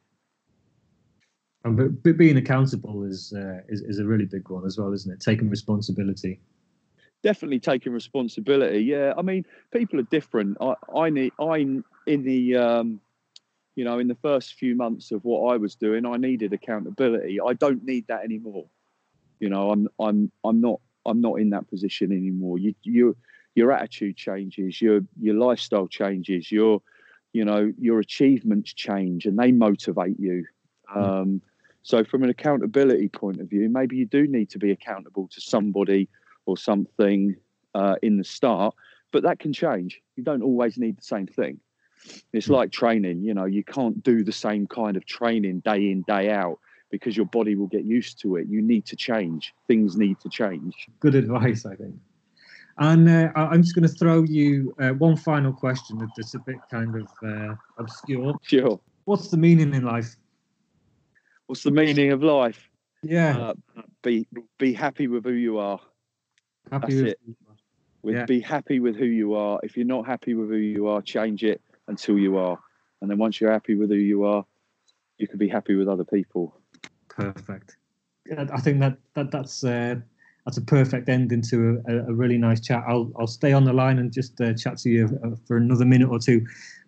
And 1.65 1.77
but, 2.03 2.17
being 2.17 2.35
accountable 2.37 3.03
is, 3.05 3.31
uh, 3.33 3.61
is 3.69 3.81
is 3.81 3.99
a 3.99 4.05
really 4.05 4.25
big 4.25 4.49
one 4.49 4.65
as 4.65 4.77
well, 4.77 4.91
isn't 4.91 5.11
it? 5.13 5.21
Taking 5.21 5.49
responsibility. 5.49 6.41
definitely 7.23 7.59
taking 7.59 7.93
responsibility. 7.93 8.79
Yeah, 8.79 9.13
I 9.17 9.21
mean, 9.21 9.45
people 9.71 9.97
are 9.99 10.03
different. 10.11 10.57
I, 10.59 10.75
I 10.93 11.09
need, 11.09 11.31
I 11.39 11.55
in 11.55 11.83
the, 12.05 12.57
um, 12.57 12.99
you 13.75 13.83
know, 13.83 13.99
in 13.99 14.07
the 14.07 14.15
first 14.15 14.53
few 14.53 14.75
months 14.75 15.11
of 15.11 15.23
what 15.23 15.53
I 15.53 15.57
was 15.57 15.75
doing, 15.75 16.05
I 16.05 16.17
needed 16.17 16.53
accountability. 16.53 17.39
I 17.41 17.53
don't 17.53 17.83
need 17.83 18.07
that 18.07 18.23
anymore. 18.23 18.65
You 19.39 19.49
know, 19.49 19.71
I'm 19.71 19.87
I'm 19.99 20.31
I'm 20.43 20.61
not 20.61 20.79
I'm 21.05 21.21
not 21.21 21.35
in 21.35 21.49
that 21.51 21.69
position 21.69 22.11
anymore. 22.11 22.59
You 22.59 22.75
you 22.83 23.15
your 23.55 23.71
attitude 23.71 24.15
changes, 24.15 24.81
your 24.81 25.01
your 25.19 25.35
lifestyle 25.35 25.87
changes, 25.87 26.51
your 26.51 26.81
you 27.33 27.45
know 27.45 27.73
your 27.79 27.99
achievements 27.99 28.73
change, 28.73 29.25
and 29.25 29.37
they 29.37 29.51
motivate 29.51 30.19
you. 30.19 30.45
Um, 30.93 31.41
so, 31.81 32.03
from 32.03 32.23
an 32.23 32.29
accountability 32.29 33.09
point 33.09 33.41
of 33.41 33.49
view, 33.49 33.67
maybe 33.69 33.97
you 33.97 34.05
do 34.05 34.27
need 34.27 34.49
to 34.51 34.59
be 34.59 34.71
accountable 34.71 35.27
to 35.33 35.41
somebody 35.41 36.07
or 36.45 36.57
something 36.57 37.35
uh, 37.73 37.95
in 38.01 38.17
the 38.17 38.23
start, 38.23 38.75
but 39.11 39.23
that 39.23 39.39
can 39.39 39.51
change. 39.51 40.01
You 40.15 40.23
don't 40.23 40.43
always 40.43 40.77
need 40.77 40.97
the 40.97 41.03
same 41.03 41.27
thing. 41.27 41.59
It's 42.33 42.49
like 42.49 42.71
training, 42.71 43.23
you 43.23 43.33
know, 43.33 43.45
you 43.45 43.63
can't 43.63 44.01
do 44.03 44.23
the 44.23 44.31
same 44.31 44.67
kind 44.67 44.97
of 44.97 45.05
training 45.05 45.59
day 45.59 45.91
in, 45.91 46.03
day 46.03 46.31
out 46.31 46.59
because 46.89 47.17
your 47.17 47.25
body 47.25 47.55
will 47.55 47.67
get 47.67 47.85
used 47.85 48.19
to 48.21 48.35
it. 48.35 48.47
You 48.47 48.61
need 48.61 48.85
to 48.85 48.95
change. 48.95 49.53
Things 49.67 49.97
need 49.97 50.19
to 50.19 50.29
change. 50.29 50.73
Good 50.99 51.15
advice, 51.15 51.65
I 51.65 51.75
think. 51.75 51.95
And 52.77 53.07
uh, 53.07 53.31
I'm 53.35 53.61
just 53.61 53.75
going 53.75 53.87
to 53.87 53.93
throw 53.93 54.23
you 54.23 54.75
uh, 54.79 54.89
one 54.89 55.15
final 55.15 55.53
question 55.53 55.99
that's 56.17 56.33
a 56.33 56.39
bit 56.39 56.57
kind 56.71 56.95
of 56.95 57.07
uh, 57.25 57.55
obscure. 57.77 58.33
Sure. 58.41 58.79
What's 59.05 59.29
the 59.29 59.37
meaning 59.37 59.73
in 59.73 59.83
life? 59.83 60.15
What's 61.47 61.63
the 61.63 61.71
meaning 61.71 62.11
of 62.11 62.23
life? 62.23 62.69
Yeah. 63.03 63.37
Uh, 63.37 63.53
be 64.01 64.27
be 64.57 64.73
happy 64.73 65.07
with 65.07 65.23
who 65.23 65.33
you 65.33 65.59
are. 65.59 65.79
Happy 66.71 66.87
that's 66.87 66.95
with 66.95 67.05
it. 67.07 67.19
With 68.01 68.15
Yeah. 68.15 68.25
be 68.25 68.39
happy 68.39 68.79
with 68.79 68.95
who 68.95 69.05
you 69.05 69.35
are. 69.35 69.59
If 69.61 69.77
you're 69.77 69.85
not 69.85 70.05
happy 70.05 70.33
with 70.33 70.49
who 70.49 70.57
you 70.57 70.87
are, 70.87 71.01
change 71.01 71.43
it 71.43 71.61
until 71.87 72.17
you 72.17 72.37
are. 72.37 72.57
And 73.01 73.09
then 73.09 73.17
once 73.17 73.39
you're 73.39 73.51
happy 73.51 73.75
with 73.75 73.89
who 73.89 73.97
you 73.97 74.23
are, 74.23 74.45
you 75.17 75.27
can 75.27 75.37
be 75.37 75.47
happy 75.47 75.75
with 75.75 75.87
other 75.87 76.05
people. 76.05 76.59
Perfect. 77.09 77.77
I 78.37 78.59
think 78.59 78.79
that, 78.79 78.97
that 79.15 79.31
that's 79.31 79.63
uh, 79.63 79.95
that's 80.45 80.57
a 80.57 80.61
perfect 80.61 81.09
ending 81.09 81.41
to 81.43 81.81
a, 81.87 81.97
a 82.09 82.13
really 82.13 82.37
nice 82.37 82.61
chat. 82.61 82.83
I'll 82.87 83.11
I'll 83.19 83.27
stay 83.27 83.53
on 83.53 83.65
the 83.65 83.73
line 83.73 83.99
and 83.99 84.11
just 84.11 84.39
uh, 84.41 84.53
chat 84.53 84.77
to 84.79 84.89
you 84.89 85.19
uh, 85.23 85.35
for 85.45 85.57
another 85.57 85.85
minute 85.85 86.09
or 86.09 86.19
two, 86.19 86.45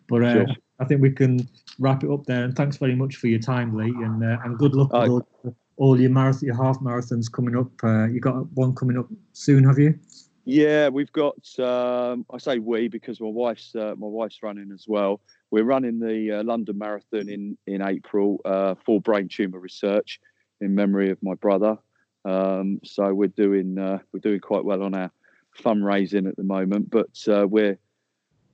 but 0.07 0.23
uh, 0.23 0.33
Sure. 0.33 0.47
I 0.79 0.85
think 0.85 1.01
we 1.01 1.11
can 1.11 1.47
wrap 1.79 2.03
it 2.03 2.11
up 2.11 2.25
there. 2.25 2.43
And 2.43 2.55
thanks 2.55 2.77
very 2.77 2.95
much 2.95 3.15
for 3.17 3.27
your 3.27 3.39
time, 3.39 3.75
Lee, 3.75 3.89
and 3.89 4.23
uh, 4.23 4.37
and 4.43 4.57
good 4.57 4.73
luck 4.75 4.91
with 4.93 5.09
all, 5.09 5.55
all 5.77 5.99
your 5.99 6.09
marathon, 6.09 6.47
your 6.47 6.55
half 6.55 6.79
marathons 6.79 7.31
coming 7.31 7.55
up. 7.55 7.71
Uh, 7.83 8.05
you 8.07 8.19
got 8.19 8.51
one 8.53 8.73
coming 8.73 8.97
up 8.97 9.07
soon, 9.33 9.63
have 9.63 9.79
you? 9.79 9.97
Yeah, 10.45 10.89
we've 10.89 11.11
got. 11.11 11.37
Um, 11.59 12.23
I 12.31 12.37
say 12.37 12.59
we 12.59 12.87
because 12.87 13.19
my 13.19 13.27
wife's 13.27 13.75
uh, 13.75 13.95
my 13.97 14.07
wife's 14.07 14.43
running 14.43 14.71
as 14.71 14.85
well. 14.87 15.19
We're 15.49 15.63
running 15.63 15.99
the 15.99 16.39
uh, 16.39 16.43
London 16.43 16.77
Marathon 16.77 17.29
in 17.29 17.57
in 17.65 17.81
April 17.81 18.41
uh, 18.45 18.75
for 18.85 19.01
brain 19.01 19.27
tumor 19.27 19.59
research 19.59 20.19
in 20.61 20.75
memory 20.75 21.09
of 21.09 21.17
my 21.23 21.33
brother. 21.33 21.77
Um, 22.25 22.79
so 22.83 23.11
we're 23.11 23.27
doing 23.27 23.79
uh, 23.79 23.99
we're 24.13 24.19
doing 24.19 24.39
quite 24.39 24.63
well 24.63 24.83
on 24.83 24.93
our 24.93 25.11
fundraising 25.59 26.29
at 26.29 26.35
the 26.35 26.43
moment, 26.43 26.91
but 26.91 27.17
uh, 27.27 27.47
we're 27.47 27.79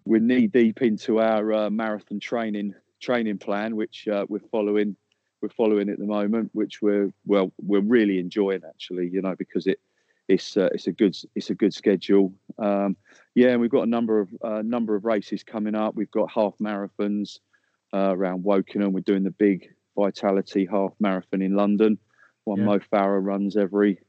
we're 0.05 0.21
knee 0.21 0.47
deep 0.47 0.81
into 0.81 1.19
our 1.19 1.51
uh, 1.51 1.69
marathon 1.69 2.21
training 2.21 2.73
training 3.01 3.37
plan, 3.37 3.75
which 3.75 4.07
we're 4.29 4.39
following 4.49 4.95
we're 5.41 5.49
following 5.49 5.89
at 5.89 5.99
the 5.99 6.05
moment, 6.05 6.51
which 6.53 6.81
we're 6.81 7.11
well 7.25 7.51
we're 7.61 7.81
really 7.81 8.17
enjoying 8.17 8.61
actually, 8.65 9.09
you 9.11 9.21
know, 9.21 9.35
because 9.37 9.67
it 9.67 9.81
it's 10.27 10.57
uh, 10.57 10.69
it's 10.73 10.87
a 10.87 10.91
good 10.91 11.15
it's 11.35 11.49
a 11.49 11.55
good 11.55 11.73
schedule. 11.73 12.33
Um, 12.57 12.95
yeah, 13.35 13.49
and 13.49 13.61
we've 13.61 13.71
got 13.71 13.83
a 13.83 13.89
number 13.89 14.19
of 14.19 14.29
uh, 14.43 14.61
number 14.63 14.95
of 14.95 15.05
races 15.05 15.43
coming 15.43 15.75
up. 15.75 15.95
We've 15.95 16.11
got 16.11 16.31
half 16.31 16.53
marathons 16.59 17.39
uh, 17.93 18.15
around 18.15 18.43
Wokingham. 18.43 18.91
We're 18.91 19.01
doing 19.01 19.23
the 19.23 19.31
big 19.31 19.69
Vitality 19.97 20.67
half 20.69 20.93
marathon 20.99 21.41
in 21.41 21.55
London. 21.55 21.97
One 22.45 22.59
Yeah. 22.59 22.65
Mo 22.65 22.79
Farah 22.79 23.23
runs 23.23 23.57
every 23.57 23.99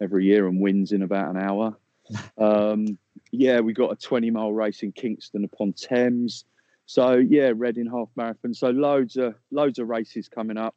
every 0.00 0.24
year 0.26 0.46
and 0.46 0.60
wins 0.60 0.92
in 0.92 1.02
about 1.02 1.34
an 1.34 1.40
hour. 1.40 1.76
Um, 2.36 2.98
yeah, 3.30 3.60
we 3.60 3.72
got 3.72 3.92
a 3.92 3.96
20 3.96 4.30
mile 4.30 4.52
race 4.52 4.82
in 4.82 4.92
Kingston 4.92 5.44
upon 5.44 5.72
Thames. 5.72 6.44
So 6.86 7.14
yeah, 7.14 7.52
Reading 7.54 7.86
half 7.86 8.08
marathon. 8.16 8.52
So 8.52 8.70
loads 8.70 9.16
of 9.16 9.34
loads 9.50 9.78
of 9.78 9.88
races 9.88 10.28
coming 10.28 10.58
up. 10.58 10.74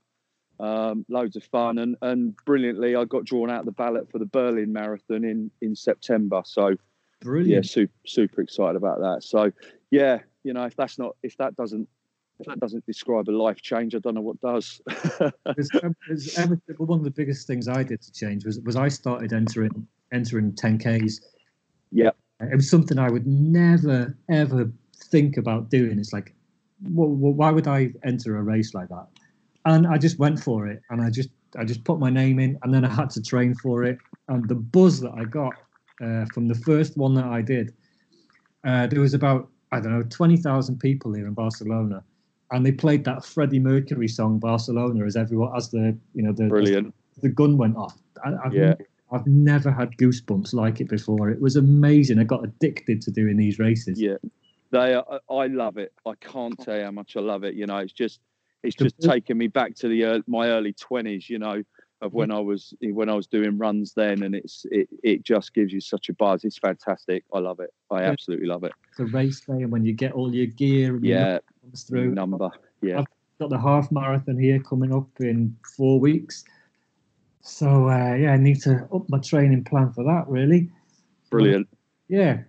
Um, 0.59 1.05
loads 1.09 1.35
of 1.35 1.43
fun 1.43 1.77
and 1.79 1.97
and 2.01 2.35
brilliantly, 2.45 2.95
I 2.95 3.05
got 3.05 3.25
drawn 3.25 3.49
out 3.49 3.65
the 3.65 3.71
ballot 3.71 4.09
for 4.09 4.19
the 4.19 4.25
Berlin 4.25 4.71
Marathon 4.71 5.23
in 5.23 5.51
in 5.61 5.75
September. 5.75 6.41
So 6.45 6.69
yeah, 6.69 6.75
Brilliant. 7.21 7.65
super 7.67 7.93
super 8.05 8.41
excited 8.41 8.75
about 8.75 8.99
that. 8.99 9.23
So 9.23 9.51
yeah, 9.91 10.19
you 10.43 10.53
know, 10.53 10.63
if 10.63 10.75
that's 10.75 10.97
not 10.97 11.15
if 11.23 11.35
that 11.37 11.55
doesn't 11.55 11.87
if 12.39 12.47
that 12.47 12.59
doesn't 12.59 12.85
describe 12.85 13.29
a 13.29 13.31
life 13.31 13.61
change, 13.61 13.95
I 13.95 13.99
don't 13.99 14.15
know 14.15 14.21
what 14.21 14.39
does. 14.41 14.81
It's, 15.57 15.69
it's 16.09 16.37
ever, 16.37 16.59
one 16.77 16.99
of 16.99 17.05
the 17.05 17.11
biggest 17.11 17.47
things 17.47 17.67
I 17.67 17.83
did 17.83 18.01
to 18.01 18.11
change 18.11 18.45
was 18.45 18.59
was 18.61 18.75
I 18.75 18.87
started 18.89 19.33
entering 19.33 19.87
entering 20.11 20.51
10ks. 20.53 21.21
Yeah. 21.91 22.11
it 22.41 22.55
was 22.55 22.69
something 22.69 22.99
I 22.99 23.09
would 23.09 23.25
never 23.25 24.17
ever 24.29 24.71
think 24.95 25.37
about 25.37 25.69
doing. 25.69 25.97
It's 25.99 26.13
like, 26.13 26.33
well, 26.81 27.07
why 27.09 27.51
would 27.51 27.67
I 27.67 27.91
enter 28.03 28.37
a 28.37 28.43
race 28.43 28.73
like 28.73 28.89
that? 28.89 29.07
And 29.65 29.87
I 29.87 29.97
just 29.97 30.19
went 30.19 30.39
for 30.39 30.67
it, 30.67 30.81
and 30.89 31.01
I 31.01 31.09
just 31.09 31.29
I 31.57 31.65
just 31.65 31.83
put 31.83 31.99
my 31.99 32.09
name 32.09 32.39
in, 32.39 32.57
and 32.63 32.73
then 32.73 32.85
I 32.85 32.93
had 32.93 33.09
to 33.11 33.21
train 33.21 33.55
for 33.55 33.83
it. 33.83 33.97
And 34.27 34.47
the 34.47 34.55
buzz 34.55 34.99
that 35.01 35.13
I 35.17 35.23
got 35.25 35.53
uh, 36.03 36.25
from 36.33 36.47
the 36.47 36.55
first 36.55 36.97
one 36.97 37.15
that 37.15 37.25
I 37.25 37.41
did, 37.41 37.73
uh, 38.63 38.87
there 38.87 39.01
was 39.01 39.13
about 39.13 39.49
I 39.71 39.79
don't 39.79 39.91
know 39.91 40.03
twenty 40.09 40.37
thousand 40.37 40.79
people 40.79 41.13
here 41.13 41.27
in 41.27 41.33
Barcelona, 41.33 42.03
and 42.51 42.65
they 42.65 42.71
played 42.71 43.03
that 43.05 43.25
Freddie 43.25 43.59
Mercury 43.59 44.07
song 44.07 44.37
"Barcelona" 44.39 45.05
as 45.05 45.15
everyone 45.15 45.55
as 45.55 45.71
the 45.71 45.97
you 46.13 46.21
know 46.21 46.31
the 46.31 46.45
Brilliant. 46.47 46.93
the 47.21 47.29
gun 47.29 47.57
went 47.57 47.75
off. 47.75 47.97
I, 48.23 48.33
I've, 48.45 48.53
Yeah. 48.53 48.75
I've 49.11 49.27
never 49.27 49.71
had 49.71 49.91
goosebumps 49.97 50.53
like 50.53 50.81
it 50.81 50.89
before. 50.89 51.29
It 51.29 51.39
was 51.39 51.55
amazing. 51.55 52.19
I 52.19 52.23
got 52.23 52.43
addicted 52.43 53.01
to 53.03 53.11
doing 53.11 53.37
these 53.37 53.59
races. 53.59 54.01
Yeah, 54.01 54.17
they 54.71 54.93
are, 54.95 55.21
I 55.29 55.47
love 55.47 55.77
it. 55.77 55.93
I 56.05 56.13
can't 56.19 56.57
tell 56.59 56.77
you 56.77 56.83
how 56.83 56.91
much 56.91 57.15
I 57.15 57.21
love 57.21 57.43
it. 57.43 57.53
You 57.55 57.65
know, 57.67 57.77
it's 57.77 57.93
just 57.93 58.19
it's 58.65 58.75
just 58.75 58.99
taken 58.99 59.37
me 59.37 59.47
back 59.47 59.75
to 59.75 59.87
the 59.87 60.01
ear 60.01 60.21
my 60.27 60.47
early 60.47 60.73
twenties. 60.73 61.29
You 61.29 61.39
know, 61.39 61.63
of 62.01 62.13
when 62.13 62.29
mm-hmm. 62.29 62.37
I 62.37 62.41
was 62.41 62.73
eh, 62.83 62.89
when 62.91 63.09
I 63.09 63.13
was 63.13 63.27
doing 63.27 63.57
runs 63.57 63.93
then, 63.93 64.23
and 64.23 64.35
it's 64.35 64.65
it 64.71 64.89
it 65.03 65.23
just 65.23 65.53
gives 65.53 65.73
you 65.73 65.81
such 65.81 66.09
a 66.09 66.13
buzz. 66.13 66.43
It's 66.43 66.57
fantastic. 66.57 67.23
I 67.33 67.39
love 67.39 67.59
it. 67.59 67.73
I 67.91 68.01
Yeah. 68.01 68.11
absolutely 68.11 68.47
love 68.47 68.63
it. 68.63 68.73
It's 68.89 68.99
a 68.99 69.05
race 69.05 69.41
day, 69.41 69.63
and 69.63 69.71
when 69.71 69.85
you 69.85 69.93
get 69.93 70.13
all 70.13 70.33
your 70.33 70.47
gear, 70.47 70.99
Yeah, 71.01 71.39
comes 71.61 71.83
through. 71.83 72.13
number. 72.13 72.49
Yeah, 72.81 72.99
I've 72.99 73.05
Got 73.39 73.49
the 73.49 73.59
half 73.59 73.91
marathon 73.91 74.37
here 74.37 74.59
coming 74.61 74.93
up 74.93 75.09
in 75.19 75.57
four 75.75 75.99
weeks. 75.99 76.45
So 77.41 77.89
uh, 77.89 78.15
yeah, 78.15 78.31
I 78.31 78.37
need 78.37 78.61
to 78.61 78.87
up 78.93 79.09
my 79.09 79.19
training 79.19 79.65
plan 79.65 79.91
for 79.91 80.03
that. 80.05 80.25
Really. 80.27 80.69
brilliant. 81.29 81.67
Yeah. 82.07 82.43